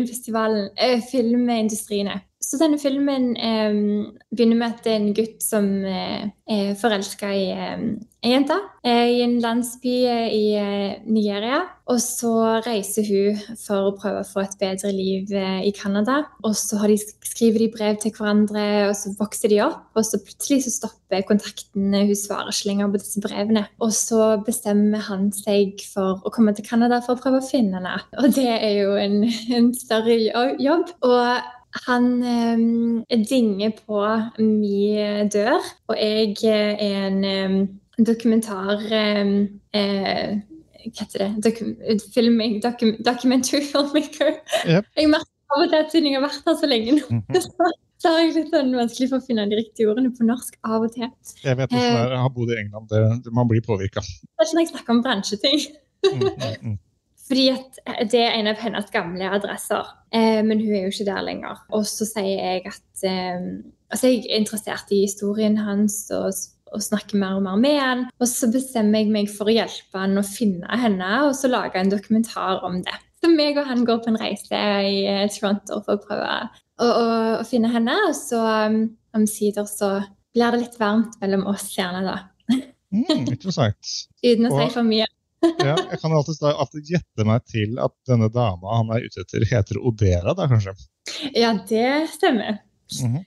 eh, 0.80 1.02
filmindustriene. 1.10 2.14
Så 2.50 2.58
denne 2.58 2.80
filmen 2.82 3.36
eh, 3.38 3.76
begynner 4.34 4.58
med 4.58 4.72
at 4.72 4.80
det 4.82 4.92
er 4.92 4.96
en 4.98 5.12
gutt 5.14 5.44
som 5.44 5.68
eh, 5.86 6.24
er 6.50 6.72
forelska 6.80 7.28
i 7.30 7.44
eh, 7.54 7.84
ei 8.20 8.32
jente 8.34 8.56
eh, 8.84 9.06
i 9.14 9.20
en 9.24 9.36
landsby 9.40 9.92
eh, 10.10 10.32
i 10.34 10.46
eh, 10.58 10.96
Nigeria. 11.06 11.60
Og 11.90 12.00
så 12.02 12.32
reiser 12.66 13.06
hun 13.06 13.38
for 13.58 13.88
å 13.88 13.94
prøve 13.96 14.24
å 14.24 14.26
få 14.28 14.42
et 14.42 14.56
bedre 14.60 14.90
liv 14.94 15.30
i 15.30 15.72
Canada. 15.74 16.20
Og 16.46 16.54
så 16.58 16.78
de, 16.86 16.98
skriver 17.26 17.64
de 17.64 17.70
brev 17.74 18.00
til 18.02 18.14
hverandre, 18.14 18.64
og 18.88 18.94
så 18.94 19.10
vokser 19.18 19.50
de 19.50 19.58
opp. 19.64 19.88
Og 19.98 20.06
så 20.06 20.20
plutselig 20.22 20.60
så 20.66 20.74
stopper 20.76 21.24
kontakten. 21.26 21.90
Hun 21.94 22.14
svarer 22.18 22.54
ikke 22.54 22.70
lenger 22.70 22.92
på 22.92 23.02
disse 23.02 23.22
brevene. 23.24 23.64
Og 23.82 23.94
så 23.96 24.36
bestemmer 24.46 25.02
han 25.08 25.32
seg 25.34 25.82
for 25.90 26.22
å 26.22 26.34
komme 26.34 26.54
til 26.54 26.68
Canada 26.68 27.00
for 27.02 27.16
å 27.16 27.22
prøve 27.24 27.42
å 27.42 27.48
finne 27.48 27.80
henne. 27.80 27.96
Og 28.22 28.30
det 28.38 28.50
er 28.52 28.76
jo 28.84 28.94
en, 29.00 29.24
en 29.58 29.72
større 29.74 30.20
jobb. 30.62 30.94
Og 31.06 31.56
han 31.86 32.06
eh, 32.22 33.18
dinger 33.28 33.72
på 33.86 34.00
min 34.38 35.28
dør, 35.30 35.60
og 35.88 35.96
jeg 35.96 36.36
er 36.44 36.80
en 37.06 37.24
eh, 37.24 37.58
dokumentar 38.06 38.82
eh, 38.90 39.34
Hva 40.80 41.04
heter 41.04 41.22
det? 41.22 41.30
Dokum, 41.44 41.74
filming, 42.14 42.56
dokum, 42.64 42.94
documentary 43.04 43.62
filmmaker. 43.68 44.32
Yep. 44.64 44.88
Jeg 44.96 45.12
merker 45.12 45.54
av 45.54 45.64
og 45.64 45.70
til 45.70 45.78
at 45.78 45.92
siden 45.92 46.10
jeg 46.10 46.18
har 46.18 46.24
vært 46.24 46.48
her 46.48 46.58
så 46.58 46.70
lenge 46.70 46.96
nå, 46.96 47.06
mm 47.10 47.22
-hmm. 47.28 47.40
så, 47.40 47.72
så 48.00 48.12
har 48.14 48.20
jeg 48.24 48.34
litt 48.34 48.54
sånn 48.54 48.76
vanskelig 48.76 49.08
for 49.10 49.18
å 49.20 49.26
finne 49.26 49.46
de 49.50 49.60
riktige 49.60 49.90
ordene 49.90 50.10
på 50.16 50.24
norsk 50.24 50.56
av 50.64 50.86
og 50.86 50.92
til. 50.94 51.10
Jeg 51.44 51.56
vet 51.58 51.70
hvordan 51.70 51.96
det 51.96 52.04
er, 52.04 52.14
jeg 52.16 52.22
har 52.26 52.32
bodd 52.36 52.52
i 52.54 52.60
England. 52.62 52.86
Det, 52.92 53.00
det, 53.24 53.32
man 53.32 53.48
blir 53.48 53.60
påvirka. 53.60 54.00
ikke 54.00 54.54
når 54.54 54.62
jeg 54.62 54.72
snakker 54.72 54.94
om 54.96 55.02
bransjeting. 55.02 55.58
Mm, 56.00 56.22
mm, 56.22 56.70
mm. 56.70 56.78
Fordi 57.30 57.44
at 57.52 57.76
det 58.10 58.24
er 58.24 58.32
en 58.34 58.50
av 58.50 58.58
hennes 58.58 58.88
gamle 58.90 59.28
adresser, 59.30 59.86
eh, 60.10 60.40
men 60.42 60.58
hun 60.58 60.72
er 60.74 60.88
jo 60.88 60.94
ikke 60.94 61.06
der 61.06 61.22
lenger. 61.22 61.60
Og 61.76 61.84
så 61.86 62.08
sier 62.08 62.40
jeg 62.42 62.64
at 62.66 63.04
eh, 63.06 63.44
altså 63.90 64.10
jeg 64.10 64.24
er 64.24 64.40
interessert 64.40 64.90
i 64.90 65.04
historien 65.04 65.60
hans 65.62 66.00
og, 66.14 66.34
og 66.74 66.82
snakker 66.82 67.20
mer 67.20 67.38
og 67.38 67.44
mer 67.44 67.60
med 67.62 67.78
han. 67.78 68.02
Og 68.18 68.26
så 68.26 68.50
bestemmer 68.50 69.04
jeg 69.04 69.12
meg 69.14 69.30
for 69.30 69.46
å 69.46 69.54
hjelpe 69.54 70.02
han 70.02 70.18
å 70.18 70.26
finne 70.26 70.80
henne, 70.82 71.12
og 71.28 71.36
så 71.38 71.52
lage 71.52 71.78
en 71.78 71.92
dokumentar 71.92 72.64
om 72.66 72.80
det. 72.82 72.98
Så 73.20 73.30
meg 73.30 73.60
og 73.60 73.68
han 73.68 73.84
går 73.86 74.02
på 74.02 74.10
en 74.10 74.18
reise 74.18 74.64
i 74.88 75.04
eh, 75.06 75.28
Toronto 75.30 75.82
for 75.84 76.00
å 76.00 76.02
prøve 76.02 76.34
å, 76.34 76.88
å, 76.88 77.06
å 77.38 77.46
finne 77.46 77.70
henne. 77.70 77.94
Og 78.08 78.16
så 78.16 78.40
um, 78.40 78.82
omsider 79.14 79.70
så 79.70 80.00
blir 80.34 80.50
det 80.50 80.64
litt 80.64 80.78
varmt 80.80 81.14
mellom 81.22 81.46
oss 81.50 81.68
gjerne, 81.76 82.02
da. 82.06 82.18
Mm, 82.90 83.28
interessant. 83.28 83.94
Uten 84.26 84.48
å 84.48 84.54
si 84.56 84.70
for 84.74 84.86
mye. 84.86 85.06
Ja, 85.42 85.74
jeg 85.76 86.00
kan 86.02 86.14
alltid, 86.16 86.42
alltid 86.50 86.90
gjette 86.94 87.26
meg 87.28 87.44
til 87.48 87.78
at 87.82 87.94
denne 88.08 88.30
dama 88.32 88.80
han 88.80 88.90
er 88.94 89.06
ute 89.06 89.24
etter, 89.24 89.46
heter 89.48 89.80
Odera, 89.80 90.34
da 90.36 90.48
kanskje? 90.50 90.74
Ja, 91.36 91.54
det 91.68 92.10
stemmer. 92.16 92.60
Mm 92.90 93.12
-hmm. 93.14 93.24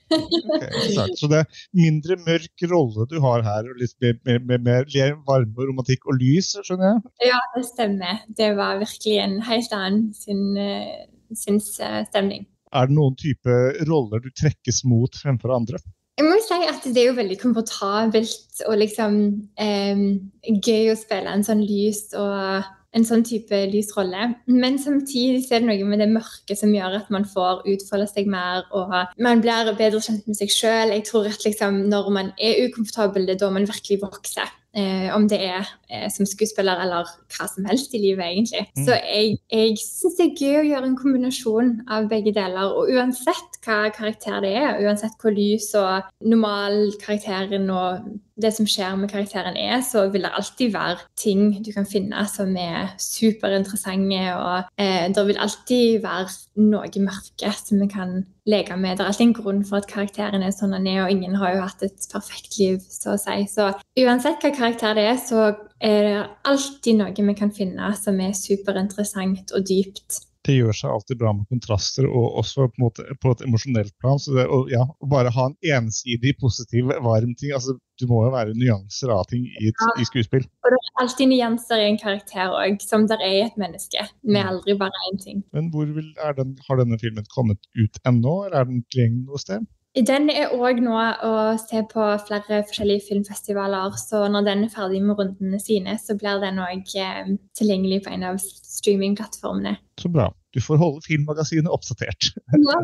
okay, 0.55 1.07
så 1.15 1.27
det 1.31 1.37
er 1.39 1.45
mindre 1.71 2.17
mørk 2.27 2.63
rolle 2.71 3.07
du 3.09 3.19
har 3.23 3.43
her, 3.47 3.69
og 3.69 3.79
litt 3.79 3.95
mer, 4.01 4.17
mer, 4.25 4.39
mer, 4.47 4.57
mer 4.59 5.15
varme, 5.27 5.67
romantikk 5.69 6.05
og 6.05 6.19
lys, 6.19 6.51
skjønner 6.67 6.89
jeg? 6.91 7.29
Ja, 7.31 7.39
det 7.55 7.65
stemmer. 7.65 8.19
Det 8.37 8.49
var 8.59 8.81
virkelig 8.83 9.17
en 9.23 9.41
helt 9.41 9.71
annen 9.71 10.13
sin, 10.13 10.57
eh, 10.57 11.07
sin 11.35 11.61
eh, 11.79 12.03
stemning. 12.09 12.45
Er 12.73 12.89
det 12.89 12.95
noen 12.97 13.15
type 13.15 13.59
roller 13.89 14.19
du 14.19 14.29
trekkes 14.33 14.83
mot 14.83 15.15
fremfor 15.23 15.55
andre? 15.55 15.79
Jeg 16.19 16.29
må 16.29 16.37
si 16.45 16.59
at 16.69 16.83
Det 16.85 17.01
er 17.01 17.09
jo 17.09 17.17
veldig 17.17 17.39
komfortabelt 17.41 18.63
og 18.67 18.77
liksom 18.77 19.19
eh, 19.57 20.03
gøy 20.45 20.91
å 20.93 20.99
spille 20.99 21.31
en 21.33 21.45
sånn 21.45 21.63
lys 21.65 22.11
og 22.13 22.67
en 22.93 23.05
sånn 23.07 23.23
type 23.25 23.57
lysrolle. 23.71 24.27
Men 24.45 24.77
samtidig 24.81 25.47
er 25.49 25.63
det 25.63 25.69
noe 25.71 25.87
med 25.89 26.03
det 26.03 26.11
mørke 26.13 26.57
som 26.57 26.73
gjør 26.75 26.99
at 26.99 27.09
man 27.13 27.25
får 27.25 27.63
utfolde 27.73 28.05
seg 28.11 28.29
mer 28.29 28.67
og 28.77 28.93
man 29.17 29.41
blir 29.41 29.71
bedre 29.79 30.01
kjent 30.05 30.27
med 30.29 30.37
seg 30.37 30.53
sjøl. 30.53 30.93
Jeg 30.93 31.07
tror 31.09 31.31
at 31.31 31.47
liksom, 31.47 31.87
når 31.89 32.11
man 32.13 32.29
er 32.37 32.67
ukomfortabel, 32.67 33.25
det 33.25 33.39
er 33.39 33.45
da 33.47 33.49
man 33.55 33.65
virkelig 33.69 34.03
vokser. 34.05 34.53
Eh, 34.73 35.15
om 35.15 35.27
det 35.29 35.37
er 35.45 35.67
eh, 35.93 36.07
som 36.09 36.25
skuespiller 36.25 36.79
eller 36.81 37.05
hva 37.29 37.45
som 37.45 37.65
helst 37.69 37.93
i 37.93 37.99
livet, 38.01 38.25
egentlig. 38.25 38.63
Mm. 38.73 38.85
Så 38.87 38.95
jeg, 38.97 39.35
jeg 39.53 39.75
syns 39.77 40.15
det 40.17 40.25
er 40.25 40.41
gøy 40.41 40.55
å 40.57 40.65
gjøre 40.71 40.89
en 40.89 40.97
kombinasjon 40.97 41.69
av 41.93 42.07
begge 42.09 42.33
deler. 42.33 42.73
Og 42.73 42.89
uansett 42.89 43.59
hva 43.61 43.91
karakter 43.93 44.41
det 44.41 44.55
er, 44.63 44.81
uansett 44.81 45.13
hvor 45.21 45.35
lys 45.35 45.69
og 45.77 46.09
normal 46.25 46.87
karakteren 47.03 47.69
og 47.69 48.09
det 48.41 48.49
som 48.55 48.67
skjer 48.69 48.95
med 48.97 49.11
karakteren 49.11 49.57
er, 49.59 49.81
så 49.85 50.07
vil 50.13 50.25
det 50.25 50.31
alltid 50.33 50.73
være 50.73 51.03
ting 51.19 51.51
du 51.65 51.69
kan 51.75 51.85
finne 51.85 52.25
som 52.29 52.55
er 52.57 52.93
superinteressante. 53.01 54.23
Og 54.37 54.81
eh, 54.81 55.05
det 55.13 55.25
vil 55.27 55.41
alltid 55.41 56.01
være 56.03 56.27
noe 56.63 57.03
mørke 57.05 57.53
som 57.59 57.83
vi 57.83 57.89
kan 57.91 58.15
leke 58.49 58.77
med. 58.77 58.97
Det 58.97 59.05
er 59.05 59.11
alltid 59.11 59.27
en 59.27 59.37
grunn 59.37 59.61
for 59.67 59.79
at 59.79 59.89
karakteren 59.91 60.43
er 60.43 60.55
sånn 60.55 60.73
den 60.75 60.89
er, 60.89 61.03
og 61.05 61.13
ingen 61.13 61.37
har 61.39 61.55
jo 61.55 61.63
hatt 61.63 61.85
et 61.85 62.09
perfekt 62.11 62.57
liv, 62.59 62.81
så 62.89 63.13
å 63.13 63.21
si. 63.21 63.39
Så 63.51 63.69
uansett 64.01 64.43
hva 64.43 64.53
karakter 64.55 64.97
det 64.97 65.07
er, 65.13 65.21
så 65.21 65.47
er 65.83 66.09
det 66.09 66.19
alltid 66.49 66.99
noe 66.99 67.29
vi 67.29 67.37
kan 67.37 67.53
finne 67.53 67.93
som 67.99 68.19
er 68.23 68.35
superinteressant 68.37 69.53
og 69.53 69.67
dypt 69.69 70.23
det 70.47 70.57
gjør 70.57 70.75
seg 70.75 70.91
alltid 70.91 71.19
bra 71.21 71.31
med 71.35 71.47
kontraster, 71.51 72.07
og 72.07 72.39
også 72.41 72.67
på, 72.71 72.83
måte, 72.83 73.05
på 73.23 73.31
et 73.33 73.43
emosjonelt 73.45 73.93
plan. 74.03 74.19
så 74.19 74.35
det, 74.35 74.45
og, 74.47 74.71
ja, 74.71 74.83
Å 74.83 75.09
bare 75.09 75.31
ha 75.33 75.47
en 75.49 75.57
ensidig, 75.77 76.35
positiv, 76.41 76.91
varm 77.05 77.33
ting 77.39 77.53
altså 77.55 77.77
Du 78.01 78.07
må 78.09 78.23
jo 78.25 78.31
være 78.33 78.55
nyanser 78.57 79.11
av 79.13 79.27
ting 79.29 79.45
i, 79.45 79.69
et, 79.69 79.77
ja. 79.77 79.91
i 80.01 80.07
skuespill. 80.07 80.43
Og 80.65 80.73
det 80.73 80.79
er 80.79 81.03
alltid 81.03 81.29
nyanser 81.29 81.83
i 81.83 81.85
en 81.91 81.99
karakter 82.01 82.55
òg, 82.57 82.81
som 82.83 83.05
der 83.07 83.21
er 83.21 83.35
i 83.37 83.43
et 83.45 83.59
menneske. 83.61 84.07
Vi 84.25 84.33
er 84.33 84.47
mm. 84.47 84.51
aldri 84.55 84.75
bare 84.79 85.05
én 85.11 85.21
ting. 85.21 85.43
Men 85.55 85.69
hvor 85.73 85.85
vil, 85.85 86.09
den, 86.39 86.57
Har 86.67 86.81
denne 86.81 86.97
filmen 86.99 87.27
kommet 87.35 87.61
ut 87.77 88.01
ennå, 88.09 88.35
eller 88.47 88.63
er 88.63 88.69
den 88.71 88.81
tilgjengelig 88.89 89.29
noe 89.29 89.43
sted? 89.43 89.69
Den 89.93 90.25
er 90.33 90.49
òg 90.57 90.79
nå 90.81 90.93
å 90.97 91.33
se 91.61 91.83
på 91.85 92.05
flere 92.25 92.63
forskjellige 92.65 93.05
filmfestivaler. 93.11 93.93
Så 94.01 94.23
når 94.33 94.47
den 94.47 94.63
er 94.65 94.71
ferdig 94.73 95.03
med 95.05 95.19
rundene 95.19 95.59
sine, 95.61 95.99
så 96.01 96.15
blir 96.17 96.41
den 96.41 96.57
òg 96.63 96.95
eh, 96.97 97.35
tilgjengelig 97.53 97.99
på 98.07 98.13
en 98.15 98.25
av 98.31 98.39
streamingplattformene. 98.41 99.75
Så 100.01 100.09
bra. 100.09 100.31
Du 100.53 100.61
får 100.61 100.81
holde 100.81 101.01
Filmmagasinet 101.05 101.69
oppdatert. 101.69 102.31
Ja, 102.57 102.79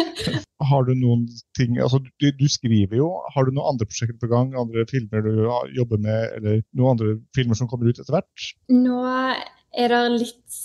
har 0.70 0.88
du 0.88 0.94
noen 0.96 1.26
ting 1.56 1.78
altså 1.80 2.00
du, 2.04 2.28
du, 2.32 2.46
skriver 2.48 2.98
jo. 3.02 3.10
Har 3.34 3.44
du 3.44 3.52
noen 3.52 3.74
andre 3.74 3.88
prosjekter 3.88 4.16
på 4.20 4.32
gang? 4.32 4.52
Andre 4.56 4.84
filmer 4.88 5.24
du 5.24 5.44
jobber 5.76 6.00
med, 6.00 6.36
eller 6.38 6.64
noen 6.72 6.96
andre 6.96 7.14
filmer 7.36 7.60
som 7.60 7.68
kommer 7.68 7.88
ut 7.88 8.00
etter 8.00 8.16
hvert? 8.16 8.48
Nå 8.72 9.00
er 9.04 9.92
det 9.92 10.02
litt 10.18 10.58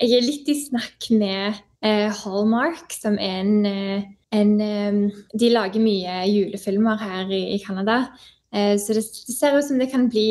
Jeg 0.00 0.16
er 0.16 0.24
litt 0.24 0.48
i 0.48 0.56
snakk 0.60 1.10
med 1.12 1.60
eh, 1.84 2.08
Hallmark, 2.22 2.92
som 2.96 3.20
er 3.20 3.42
en, 3.42 3.56
eh, 3.68 4.08
en 4.32 5.10
De 5.34 5.48
lager 5.50 5.82
mye 5.82 6.20
julefilmer 6.30 7.00
her 7.00 7.32
i, 7.34 7.42
i 7.56 7.58
Canada. 7.58 8.04
Eh, 8.54 8.76
så 8.78 8.94
det, 8.94 9.02
det, 9.26 9.34
ser 9.34 9.58
ut 9.58 9.66
som 9.66 9.78
det 9.78 9.90
kan 9.90 10.08
bli 10.10 10.28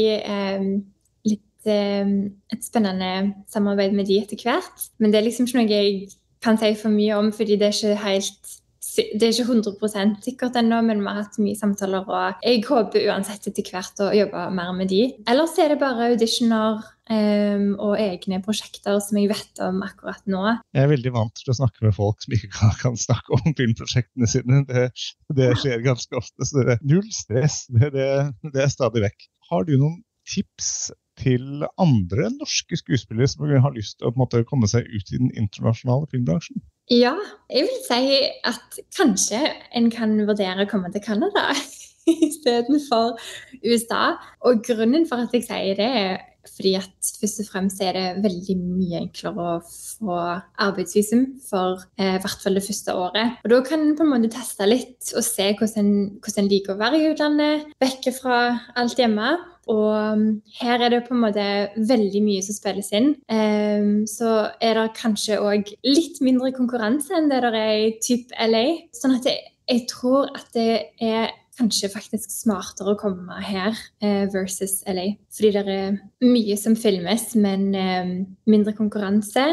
Ehm, 1.66 2.32
et 2.54 2.64
spennende 2.64 3.34
samarbeid 3.52 3.92
med 3.92 4.08
de 4.08 4.22
etter 4.22 4.40
hvert. 4.44 4.88
Men 4.98 5.12
det 5.12 5.20
er 5.20 5.28
liksom 5.28 5.48
ikke 5.48 5.60
noe 5.60 5.72
jeg 5.72 6.10
kan 6.44 6.58
si 6.58 6.72
for 6.80 6.94
mye 6.94 7.18
om, 7.20 7.34
fordi 7.36 7.60
det 7.60 7.68
er 7.68 7.76
ikke 7.76 8.02
helt 8.06 8.56
det 8.96 9.22
er 9.22 9.34
ikke 9.36 9.52
100 9.54 10.16
sikkert 10.24 10.56
ennå, 10.58 10.80
men 10.82 11.02
vi 11.04 11.12
har 11.12 11.20
hatt 11.22 11.36
mye 11.38 11.56
samtaler. 11.56 12.08
Og 12.08 12.42
jeg 12.44 12.64
håper 12.66 13.06
uansett 13.12 13.46
etter 13.52 13.68
hvert 13.70 14.02
å 14.02 14.08
jobbe 14.16 14.46
mer 14.56 14.72
med 14.74 14.90
de. 14.90 15.02
Ellers 15.30 15.58
er 15.60 15.74
det 15.74 15.82
bare 15.84 16.08
auditioner 16.14 16.80
um, 17.10 17.66
og 17.82 17.96
egne 18.00 18.40
prosjekter 18.46 19.00
som 19.04 19.20
jeg 19.20 19.32
vet 19.32 19.62
om 19.66 19.82
akkurat 19.86 20.22
nå. 20.30 20.44
Jeg 20.76 20.86
er 20.86 20.92
veldig 20.94 21.14
vant 21.16 21.36
til 21.42 21.54
å 21.54 21.58
snakke 21.60 21.88
med 21.88 21.96
folk 21.98 22.22
som 22.24 22.36
ikke 22.38 22.52
kan, 22.56 22.76
kan 22.84 23.00
snakke 23.00 23.40
om 23.40 23.58
filmprosjektene 23.58 24.30
sine. 24.30 24.64
Det, 24.70 24.90
det, 25.38 25.52
skjer 25.62 25.86
ganske 25.86 26.20
ofte. 26.20 26.46
Så 26.46 26.62
det 26.62 26.78
er 26.78 26.88
null 26.88 27.10
stress. 27.14 27.64
Det, 27.74 27.92
det, 27.96 28.10
det 28.54 28.66
er 28.66 28.74
stadig 28.74 29.06
vekk. 29.08 29.30
Har 29.50 29.66
du 29.68 29.76
noen 29.78 30.02
tips 30.30 30.92
til 31.20 31.66
andre 31.82 32.30
norske 32.38 32.78
skuespillere 32.80 33.28
som 33.28 33.50
har 33.50 33.76
lyst 33.76 33.98
til 34.00 34.10
å 34.10 34.16
måte, 34.18 34.46
komme 34.48 34.70
seg 34.72 34.88
ut 34.88 35.12
i 35.12 35.20
den 35.20 35.32
internasjonale 35.36 36.08
filmbransjen? 36.12 36.62
Ja, 36.90 37.14
jeg 37.52 37.68
vil 37.68 37.82
si 37.86 38.22
at 38.50 38.80
kanskje 38.98 39.42
en 39.78 39.90
kan 39.94 40.16
vurdere 40.30 40.66
å 40.66 40.70
komme 40.70 40.92
til 40.94 41.04
Canada 41.06 41.50
istedenfor 42.30 43.20
USA. 43.66 44.16
Og 44.48 44.64
grunnen 44.66 45.06
for 45.10 45.26
at 45.26 45.36
jeg 45.36 45.46
sier 45.50 45.78
det, 45.78 45.90
er 45.90 46.18
fordi 46.56 46.76
at 46.80 47.12
først 47.20 47.44
og 47.44 47.50
fremst 47.52 47.84
er 47.84 47.96
det 47.98 48.24
veldig 48.26 48.56
mye 48.60 49.04
enklere 49.04 49.46
å 49.46 49.60
få 49.66 50.18
arbeidsvisum 50.66 51.26
for 51.50 51.84
eh, 52.00 52.18
hvert 52.22 52.44
fall 52.44 52.60
det 52.60 52.66
første 52.66 52.96
året. 52.96 53.38
Og 53.44 53.54
Da 53.54 53.62
kan 53.68 53.86
en 53.86 53.96
på 53.98 54.08
en 54.08 54.14
måte 54.16 54.32
teste 54.34 54.68
litt 54.70 55.14
og 55.16 55.26
se 55.26 55.52
hvordan 55.60 55.94
en 56.40 56.52
liker 56.52 56.76
å 56.76 56.82
være 56.82 57.00
i 57.00 57.08
utlandet, 57.12 57.72
vekke 57.82 58.14
fra 58.16 58.42
alt 58.80 59.00
hjemme. 59.00 59.38
Og 59.70 59.90
um, 59.94 60.24
her 60.62 60.82
er 60.82 60.90
det 60.96 61.04
på 61.06 61.14
en 61.14 61.22
måte 61.22 61.46
veldig 61.90 62.22
mye 62.26 62.42
som 62.46 62.58
spilles 62.58 62.90
inn. 62.98 63.12
Um, 63.30 64.08
så 64.10 64.50
er 64.66 64.80
det 64.80 64.88
kanskje 64.98 65.38
òg 65.44 65.70
litt 65.86 66.18
mindre 66.26 66.52
konkurranse 66.56 67.14
enn 67.18 67.30
det 67.30 67.44
der 67.46 67.58
er 67.60 67.74
i 67.84 67.92
type 68.02 68.34
LA. 68.50 68.66
Sånn 68.98 69.20
at 69.20 69.30
jeg, 69.30 69.52
jeg 69.70 69.86
tror 69.92 70.32
at 70.34 70.50
det 70.58 70.72
er 70.98 71.30
kanskje 71.60 71.92
faktisk 71.92 72.32
smartere 72.32 72.96
å 72.96 73.00
komme 73.00 73.38
her 73.44 73.76
eh, 74.02 74.26
versus 74.34 74.80
LA. 74.88 75.12
Fordi 75.36 75.54
det 75.56 75.64
er 75.76 76.00
mye 76.26 76.58
som 76.60 76.78
filmes, 76.80 77.34
men 77.36 77.70
eh, 77.76 78.14
mindre 78.50 78.76
konkurranse. 78.78 79.46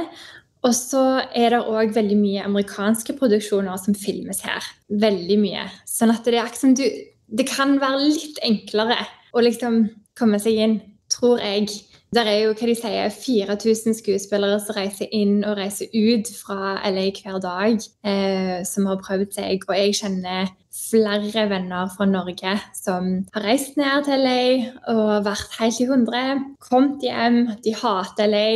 Og 0.67 0.75
så 0.75 1.03
er 1.37 1.55
det 1.55 1.67
òg 1.69 1.95
veldig 1.95 2.17
mye 2.19 2.47
amerikanske 2.47 3.15
produksjoner 3.19 3.79
som 3.79 3.95
filmes 3.99 4.41
her. 4.47 4.65
Veldig 4.91 5.39
mye. 5.43 5.67
Sånn 5.89 6.15
at 6.15 6.27
det 6.27 6.39
er 6.39 6.47
akkurat 6.47 6.65
som 6.65 6.75
du 6.79 6.87
Det 7.27 7.43
kan 7.51 7.73
være 7.83 8.05
litt 8.07 8.37
enklere 8.47 9.01
å 9.35 9.43
liksom 9.43 9.81
komme 10.15 10.39
seg 10.39 10.61
inn, 10.63 10.77
tror 11.11 11.41
jeg. 11.43 11.73
Der 12.15 12.29
er 12.31 12.37
jo 12.45 12.53
hva 12.55 12.69
de 12.71 12.77
sier, 12.79 13.11
4000 13.11 13.97
skuespillere 13.99 14.61
som 14.63 14.77
reiser 14.77 15.11
inn 15.11 15.41
og 15.43 15.57
reiser 15.59 15.91
ut 15.91 16.31
fra 16.39 16.77
LA 16.87 17.09
hver 17.19 17.41
dag, 17.43 17.83
eh, 18.07 18.63
som 18.63 18.87
har 18.87 19.03
prøvd 19.03 19.35
seg. 19.35 19.67
Og 19.67 19.75
jeg 19.75 19.99
kjenner 19.99 20.55
flere 20.77 21.47
venner 21.51 21.89
fra 21.97 22.07
Norge 22.09 22.57
som 22.77 23.09
har 23.35 23.47
reist 23.47 23.79
ned 23.81 24.07
til 24.07 24.25
LA 24.25 24.41
og 24.93 25.27
vært 25.27 25.57
helt 25.61 25.81
i 25.83 25.89
hundre. 25.89 26.25
Kommet 26.63 27.05
hjem, 27.05 27.41
de 27.65 27.75
hater 27.77 28.31
LA. 28.31 28.51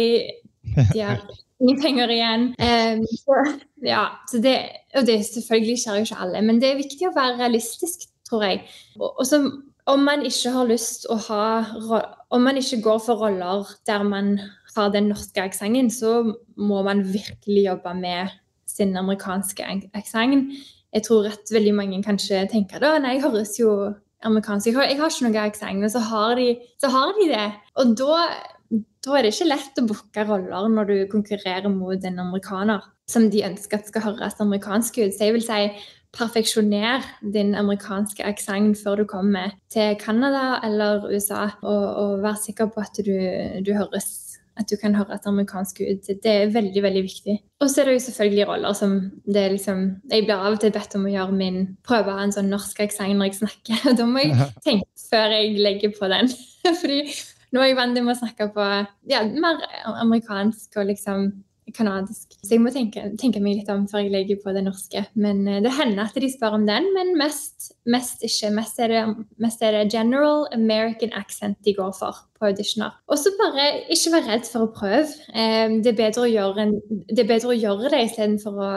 De 0.92 1.00
har 1.00 1.24
ingen 1.60 1.80
penger 1.82 2.12
igjen. 2.14 2.46
Um, 2.60 3.02
så, 3.22 3.40
ja, 3.86 4.04
så 4.30 4.42
det, 4.42 4.56
og 4.96 5.08
det 5.08 5.20
selvfølgelig 5.28 5.80
skjer 5.82 5.98
jo 5.98 6.08
ikke 6.08 6.22
alle, 6.26 6.44
men 6.46 6.60
det 6.62 6.70
er 6.70 6.80
viktig 6.80 7.08
å 7.08 7.16
være 7.16 7.40
realistisk, 7.42 8.08
tror 8.28 8.46
jeg. 8.46 8.62
Og, 9.00 9.10
og 9.10 9.26
så 9.28 9.42
om 9.90 10.04
man 10.06 10.22
ikke 10.26 10.52
har 10.54 10.68
lyst 10.68 11.06
å 11.10 11.16
ha 11.28 11.44
Om 12.30 12.44
man 12.46 12.58
ikke 12.60 12.82
går 12.84 12.98
for 13.02 13.18
roller 13.18 13.66
der 13.88 14.04
man 14.06 14.36
har 14.76 14.92
den 14.94 15.08
norske 15.10 15.42
aksenten, 15.42 15.88
så 15.90 16.20
må 16.56 16.82
man 16.86 17.02
virkelig 17.02 17.64
jobbe 17.64 17.94
med 17.98 18.36
sin 18.70 18.94
amerikanske 18.96 19.64
aksent. 19.98 20.52
Jeg 20.94 21.06
tror 21.06 21.28
at 21.30 21.52
veldig 21.54 21.74
mange 21.76 22.00
kanskje 22.04 22.44
tenker 22.50 22.82
da, 22.82 22.96
nei, 23.02 23.16
jeg 23.16 23.26
høres 23.28 23.56
jo 23.60 23.74
amerikansk 24.26 24.68
Jeg 24.68 24.76
har, 24.76 24.88
jeg 24.90 24.98
har 24.98 25.12
ikke 25.12 25.28
noe 25.28 25.44
aksent, 25.46 25.80
men 25.80 25.92
så 25.92 26.00
har, 26.04 26.34
de, 26.36 26.48
så 26.80 26.90
har 26.92 27.14
de 27.16 27.28
det. 27.30 27.46
Og 27.80 27.94
da, 27.96 28.16
da 29.06 29.14
er 29.16 29.24
det 29.24 29.30
ikke 29.32 29.48
lett 29.48 29.80
å 29.80 29.86
booke 29.88 30.24
roller 30.28 30.68
når 30.74 30.90
du 30.90 30.96
konkurrerer 31.12 31.72
mot 31.72 32.04
en 32.04 32.20
amerikaner 32.26 32.84
som 33.10 33.30
de 33.32 33.46
ønsker 33.46 33.80
at 33.80 33.88
skal 33.88 34.04
høres 34.04 34.36
amerikansk 34.42 35.00
ut. 35.00 35.16
Så 35.16 35.30
jeg 35.30 35.38
vil 35.38 35.46
si 35.46 35.62
perfeksjoner 36.16 37.06
din 37.34 37.54
amerikanske 37.54 38.24
aksent 38.26 38.78
før 38.82 39.00
du 39.00 39.06
kommer 39.08 39.54
til 39.72 39.96
Canada 40.00 40.60
eller 40.66 41.06
USA, 41.08 41.46
og, 41.62 41.84
og 42.02 42.24
vær 42.24 42.38
sikker 42.42 42.70
på 42.74 42.82
at 42.82 43.00
du, 43.06 43.14
du 43.64 43.72
høres 43.78 44.29
at 44.60 44.68
du 44.70 44.76
kan 44.80 44.94
høre 44.94 45.16
et 45.16 45.26
amerikansk 45.28 45.80
ut. 45.80 46.10
Det 46.22 46.30
er 46.30 46.52
veldig 46.52 46.82
veldig 46.84 47.02
viktig. 47.06 47.36
Og 47.60 47.70
så 47.70 47.82
er 47.82 47.90
det 47.90 47.96
jo 47.96 48.04
selvfølgelig 48.06 48.46
roller 48.48 48.76
som 48.76 48.94
det 49.24 49.42
er 49.42 49.54
liksom 49.56 49.82
Jeg 50.12 50.24
blir 50.26 50.36
av 50.36 50.54
og 50.54 50.60
til 50.60 50.72
bedt 50.74 50.96
om 50.98 51.08
å 51.08 51.12
gjøre 51.14 51.36
min 51.36 51.60
prøve 51.86 52.14
en 52.22 52.32
sånn 52.34 52.50
norsk 52.52 52.80
aksent 52.84 53.16
når 53.18 53.30
jeg 53.30 53.40
snakker. 53.40 53.84
og 53.90 54.00
Da 54.00 54.08
må 54.08 54.24
jeg 54.24 54.48
tenke 54.66 54.88
før 55.10 55.36
jeg 55.36 55.58
legger 55.58 55.94
på 55.96 56.10
den. 56.12 56.32
Fordi 56.80 57.02
nå 57.50 57.62
er 57.62 57.72
jeg 57.72 57.78
vant 57.80 57.96
til 57.98 58.10
å 58.10 58.18
snakke 58.18 58.50
på 58.54 58.66
ja, 59.10 59.24
mer 59.26 59.64
amerikansk 59.98 60.78
og 60.78 60.92
liksom 60.92 61.30
kanadisk. 61.76 62.34
Så 62.40 62.54
jeg 62.54 62.62
må 62.64 62.72
tenke, 62.74 63.04
tenke, 63.20 63.42
meg 63.42 63.60
litt 63.60 63.70
om 63.72 63.86
før 63.90 64.04
jeg 64.04 64.12
legger 64.14 64.40
på 64.42 64.54
det 64.56 64.64
norske. 64.66 65.04
Men 65.14 65.42
uh, 65.48 65.58
det 65.64 65.74
hender 65.76 66.06
at 66.06 66.18
de 66.22 66.30
spør 66.32 66.58
om 66.58 66.66
den, 66.68 66.88
men 66.96 67.14
mest, 67.18 67.70
mest 67.90 68.24
ikke. 68.26 68.52
Mest 68.56 68.80
er, 68.82 68.94
det, 68.94 69.26
mest 69.42 69.62
er, 69.64 69.76
det, 69.78 69.92
general 69.94 70.46
American 70.56 71.14
accent 71.18 71.58
de 71.66 71.74
går 71.76 71.92
for 71.98 72.24
på 72.40 72.48
auditioner. 72.48 72.94
Og 73.12 73.20
så 73.20 73.32
bare 73.36 73.68
ikke 73.92 74.14
vær 74.14 74.28
redd 74.30 74.46
for 74.48 74.66
å 74.66 74.72
prøve. 74.74 75.10
Um, 75.34 75.80
det, 75.84 75.94
er 75.94 76.00
bedre 76.04 76.26
å 76.26 76.30
gjøre 76.30 76.66
en, 76.66 76.76
det 77.10 77.28
bedre 77.28 77.52
å 77.52 77.58
gjøre 77.58 77.92
det 77.92 78.04
istedenfor 78.08 78.60
å 78.60 78.70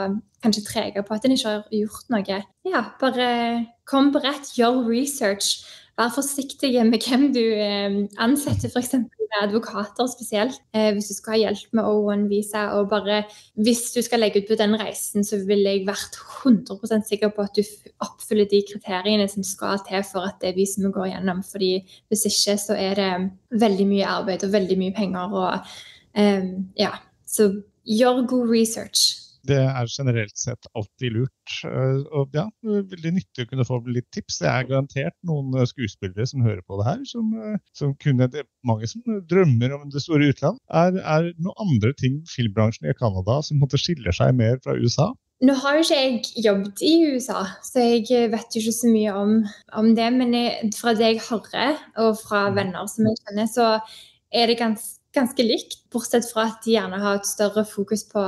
kanskje 0.44 0.66
trege 0.66 1.04
på 1.04 1.16
at 1.16 1.24
en 1.24 1.32
ikke 1.34 1.54
har 1.54 1.72
gjort 1.72 2.12
noe. 2.12 2.42
Ja, 2.68 2.82
bare 3.00 3.30
kom 3.88 4.12
på 4.12 4.20
rett, 4.24 4.52
gjør 4.58 4.84
research. 4.88 5.64
Vær 5.94 6.10
forsiktig 6.10 6.72
med 6.88 7.04
hvem 7.06 7.28
du 7.34 7.42
um, 7.54 8.00
ansetter, 8.18 8.72
f.eks 8.72 8.96
advokater 9.42 10.06
spesielt, 10.06 10.60
eh, 10.74 10.92
hvis 10.92 11.08
du 11.08 11.14
skal 11.14 11.34
ha 11.34 11.38
hjelp 11.38 11.72
med 11.76 11.84
O1-visa. 11.84 12.66
Og 12.78 12.88
bare 12.90 13.22
hvis 13.54 13.92
du 13.94 14.02
skal 14.02 14.22
legge 14.22 14.42
ut 14.42 14.50
på 14.50 14.58
den 14.58 14.76
reisen, 14.80 15.24
så 15.24 15.40
ville 15.46 15.70
jeg 15.70 15.86
vært 15.88 16.18
100% 16.44 17.08
sikker 17.08 17.32
på 17.34 17.46
at 17.46 17.56
du 17.56 17.62
oppfyller 18.04 18.48
de 18.50 18.62
kriteriene 18.70 19.28
som 19.30 19.46
skal 19.46 19.82
til 19.88 20.04
for 20.06 20.28
at 20.28 20.40
det 20.42 20.54
visumet 20.56 20.94
går 20.94 21.12
gjennom. 21.14 21.42
fordi 21.42 21.72
hvis 22.08 22.26
ikke, 22.30 22.58
så 22.58 22.74
er 22.78 22.94
det 22.94 23.60
veldig 23.60 23.86
mye 23.86 24.06
arbeid 24.06 24.44
og 24.44 24.52
veldig 24.52 24.78
mye 24.78 24.94
penger. 24.94 25.34
og 25.34 25.58
um, 26.18 26.70
ja, 26.78 26.90
Så 27.26 27.62
gjør 27.84 28.26
god 28.26 28.48
research. 28.48 29.23
Det 29.44 29.60
er 29.60 29.90
generelt 29.90 30.36
sett 30.40 30.68
alltid 30.72 31.16
lurt. 31.18 31.56
Eh, 31.68 32.00
og 32.16 32.34
ja, 32.36 32.46
Veldig 32.64 33.14
nyttig 33.18 33.44
å 33.44 33.50
kunne 33.50 33.66
få 33.68 33.80
litt 33.88 34.08
tips. 34.14 34.40
Det 34.40 34.50
er 34.50 34.68
garantert 34.70 35.16
noen 35.28 35.52
eh, 35.58 35.68
skuespillere 35.68 36.26
som 36.30 36.44
hører 36.46 36.62
på 36.64 36.78
det 36.80 36.88
her, 36.88 37.02
som, 37.10 37.32
eh, 37.40 37.58
som 37.76 37.92
kunne 38.00 38.30
det, 38.32 38.46
Mange 38.64 38.88
som 38.88 39.02
drømmer 39.28 39.74
om 39.76 39.90
det 39.92 40.00
store 40.00 40.30
utland. 40.32 40.56
Er, 40.72 40.96
er 40.96 41.26
noen 41.36 41.66
andre 41.66 41.92
ting 42.00 42.22
filmbransjen 42.30 42.88
i 42.88 42.96
Canada 42.96 43.42
som 43.44 43.60
måtte 43.60 43.80
skiller 43.80 44.16
seg 44.16 44.32
mer 44.38 44.56
fra 44.64 44.78
USA? 44.78 45.10
Nå 45.44 45.52
har 45.60 45.76
jo 45.76 45.84
ikke 45.84 45.98
jeg 45.98 46.44
jobbet 46.46 46.82
i 46.86 46.92
USA, 47.12 47.42
så 47.66 47.82
jeg 47.82 48.30
vet 48.32 48.54
jo 48.54 48.62
ikke 48.62 48.76
så 48.76 48.90
mye 48.92 49.14
om, 49.18 49.32
om 49.76 49.88
det. 49.98 50.06
Men 50.14 50.32
jeg, 50.36 50.70
fra 50.76 50.94
det 50.96 51.10
jeg 51.10 51.24
hører, 51.26 51.80
og 52.00 52.20
fra 52.22 52.46
mm. 52.48 52.58
venner 52.60 52.88
som 52.88 53.08
jeg 53.10 53.20
kjenner, 53.20 53.50
så 53.50 53.66
er 54.32 54.48
det 54.48 54.60
ganske, 54.62 54.94
ganske 55.14 55.46
likt. 55.46 55.82
Bortsett 55.92 56.30
fra 56.30 56.48
at 56.52 56.64
de 56.64 56.76
gjerne 56.78 57.00
har 57.02 57.20
et 57.20 57.28
større 57.28 57.66
fokus 57.68 58.06
på 58.08 58.22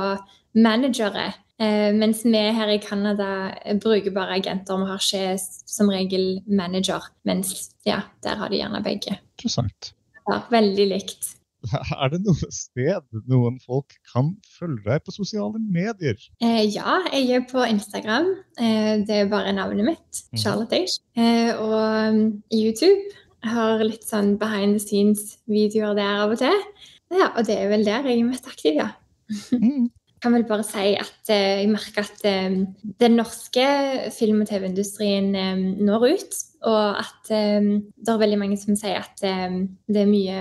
managere. 0.57 1.31
Eh, 1.57 1.89
mens 1.97 2.21
vi 2.25 2.37
her 2.53 2.69
i 2.69 2.81
Canada 2.81 3.29
bruker 3.81 4.13
bare 4.13 4.37
agenter. 4.37 4.77
Vi 4.77 4.89
har 4.91 5.01
ikke 5.01 5.37
som 5.65 5.89
regel 5.89 6.41
manager. 6.45 7.09
Mens 7.25 7.71
ja, 7.85 8.03
der 8.23 8.37
har 8.37 8.49
de 8.49 8.61
gjerne 8.61 8.83
begge. 8.85 9.17
Interessant. 9.37 9.93
Ja, 10.27 10.43
veldig 10.51 10.87
likt. 10.93 11.33
Er 11.97 12.11
det 12.13 12.19
noe 12.21 12.47
sted 12.53 13.01
noen 13.27 13.57
folk 13.63 13.95
kan 14.13 14.35
følge 14.59 14.83
deg 14.85 15.01
på 15.03 15.13
sosiale 15.15 15.57
medier? 15.59 16.19
Eh, 16.43 16.63
ja, 16.69 16.99
jeg 17.09 17.39
er 17.39 17.47
på 17.49 17.65
Instagram. 17.65 18.29
Eh, 18.61 18.93
det 19.07 19.23
er 19.23 19.31
bare 19.31 19.55
navnet 19.57 19.89
mitt. 19.89 20.21
Mhm. 20.29 20.41
Charlotte 20.43 20.77
Age. 20.77 20.99
Eh, 21.17 21.51
og 21.57 22.13
um, 22.13 22.21
YouTube. 22.53 23.17
Jeg 23.43 23.53
har 23.53 23.81
litt 23.85 24.05
sånn 24.05 24.35
behind 24.37 24.77
the 24.77 24.83
scenes-videoer 24.83 25.97
der 25.97 26.23
av 26.23 26.37
og 26.37 26.41
til. 26.41 26.63
Ja, 27.13 27.31
og 27.33 27.45
det 27.47 27.57
er 27.57 27.69
vel 27.71 27.85
der 27.87 28.05
jeg 28.05 28.21
er 28.21 28.29
mest 28.29 28.49
aktiv, 28.49 28.77
ja. 28.77 28.91
Mm 29.53 29.89
kan 30.27 30.35
vel 30.35 30.47
bare 30.47 30.65
si 30.67 30.91
at 30.99 31.31
eh, 31.31 31.63
jeg 31.63 31.71
merker 31.71 32.03
at 32.03 32.27
eh, 32.27 32.59
den 32.99 33.17
norske 33.19 33.65
film- 34.15 34.43
og 34.43 34.49
TV-industrien 34.51 35.31
eh, 35.35 35.65
når 35.87 36.07
ut. 36.11 36.43
Og 36.67 36.97
at 36.99 37.27
det 37.29 38.09
er 38.09 38.17
veldig 38.17 38.37
mange 38.41 38.55
som 38.57 38.73
sier 38.75 38.97
at 38.97 39.21
det 39.21 39.99
er 40.01 40.07
mye 40.09 40.39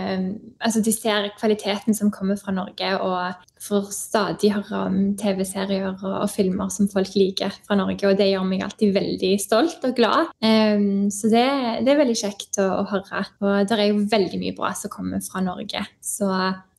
Altså 0.65 0.81
de 0.81 0.95
ser 0.95 1.29
kvaliteten 1.37 1.95
som 1.95 2.09
kommer 2.11 2.39
fra 2.41 2.55
Norge, 2.57 2.89
og 3.05 3.45
får 3.63 3.91
stadig 3.93 4.55
høre 4.55 4.81
om 4.89 4.97
TV-serier 5.21 5.93
og, 5.93 6.25
filmer 6.33 6.73
som 6.73 6.89
folk 6.89 7.13
liker 7.15 7.53
fra 7.69 7.77
Norge. 7.77 8.09
Og 8.09 8.17
det 8.17 8.31
gjør 8.31 8.49
meg 8.49 8.65
alltid 8.65 8.97
veldig 8.97 9.35
stolt 9.45 9.85
og 9.85 9.93
glad. 10.01 10.33
så 10.41 11.31
det, 11.31 11.47
det 11.85 11.93
er 11.93 12.01
veldig 12.01 12.17
kjekt 12.25 12.63
å, 12.65 12.71
å 12.81 12.87
høre. 12.95 13.23
Og 13.45 13.69
det 13.69 13.77
er 13.77 13.91
jo 13.93 14.07
veldig 14.17 14.41
mye 14.41 14.57
bra 14.57 14.73
som 14.73 14.97
kommer 14.97 15.21
fra 15.21 15.45
Norge. 15.45 15.85
Så 16.01 16.33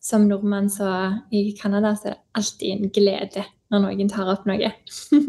som 0.08 0.28
nordmann 0.30 0.70
så 0.72 0.88
i 1.36 1.52
Canada 1.58 1.94
så 1.98 2.12
er 2.12 2.16
det 2.16 2.24
alltid 2.40 2.74
en 2.74 2.92
glede 2.96 3.44
når 3.74 3.84
noen 3.84 4.12
tar 4.12 4.30
opp 4.32 4.46
noe. 4.48 4.70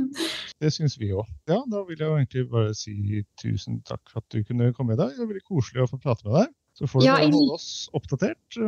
det 0.62 0.70
syns 0.70 0.94
vi 1.00 1.10
òg. 1.10 1.26
Ja, 1.50 1.58
da 1.66 1.82
vil 1.88 1.98
jeg 1.98 2.06
egentlig 2.06 2.44
bare 2.52 2.74
si 2.78 3.24
tusen 3.40 3.80
takk 3.88 4.04
for 4.06 4.22
at 4.22 4.28
du 4.34 4.44
kunne 4.46 4.70
komme 4.76 4.94
i 4.94 5.00
dag. 5.00 5.10
Det 5.10 5.24
var 5.24 5.32
veldig 5.32 5.46
koselig 5.48 5.82
å 5.82 5.90
få 5.90 5.98
prate 6.02 6.28
med 6.28 6.36
deg. 6.38 6.54
Så 6.78 6.86
får 6.86 7.02
du 7.02 7.08
ja, 7.08 7.16
bare 7.18 7.32
holde 7.34 7.56
oss 7.56 7.70
oppdatert. 7.98 8.58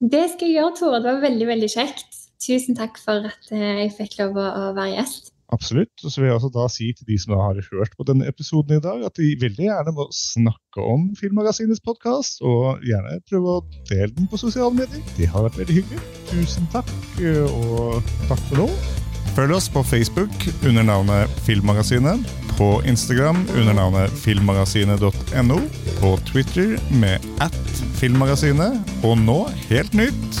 Det 0.00 0.24
skal 0.32 0.48
jeg 0.48 0.56
gjøre, 0.56 0.76
Tore. 0.78 1.02
Det 1.04 1.12
var 1.12 1.26
veldig, 1.26 1.48
veldig 1.50 1.68
kjekt. 1.74 2.22
Tusen 2.40 2.78
takk 2.78 2.96
for 3.02 3.28
at 3.28 3.50
eh, 3.52 3.82
jeg 3.82 3.96
fikk 3.98 4.16
lov 4.22 4.38
å 4.40 4.70
være 4.72 4.94
gjest. 4.94 5.34
Absolutt. 5.54 5.94
Og 6.04 6.12
så 6.12 6.20
vil 6.20 6.28
jeg 6.28 6.36
også 6.36 6.50
da 6.52 6.66
si 6.72 6.90
til 6.96 7.08
de 7.08 7.18
som 7.20 7.34
har 7.40 7.60
hørt 7.72 7.96
på 7.96 8.06
denne 8.08 8.28
episoden 8.28 8.76
i 8.76 8.84
dag, 8.84 9.02
at 9.06 9.16
de 9.16 9.32
veldig 9.40 9.68
gjerne 9.68 9.94
må 9.96 10.08
snakke 10.14 10.84
om 10.84 11.08
Filmmagasinets 11.18 11.82
podkast, 11.84 12.42
og 12.44 12.84
gjerne 12.86 13.20
prøve 13.30 13.58
å 13.58 13.64
dele 13.88 14.12
den 14.16 14.28
på 14.30 14.40
sosiale 14.40 14.74
medier. 14.76 15.04
Det 15.16 15.30
har 15.32 15.46
vært 15.48 15.60
veldig 15.62 15.80
hyggelig. 15.80 16.02
Tusen 16.32 16.68
takk, 16.74 16.92
og 17.48 18.12
takk 18.28 18.42
for 18.50 18.64
nå. 18.64 18.68
Følg 19.38 19.54
oss 19.54 19.68
på 19.70 19.84
Facebook 19.86 20.34
under 20.66 20.82
navnet 20.82 21.40
Filmmagasinet, 21.46 22.26
på 22.58 22.80
Instagram 22.90 23.44
under 23.54 23.76
navnet 23.78 24.14
filmmagasinet.no, 24.18 25.58
på 26.00 26.12
Twitter 26.26 26.74
med 26.98 27.22
at 27.44 27.58
filmmagasinet, 28.00 28.80
og 29.06 29.14
nå, 29.22 29.44
helt 29.70 29.94
nytt, 29.94 30.40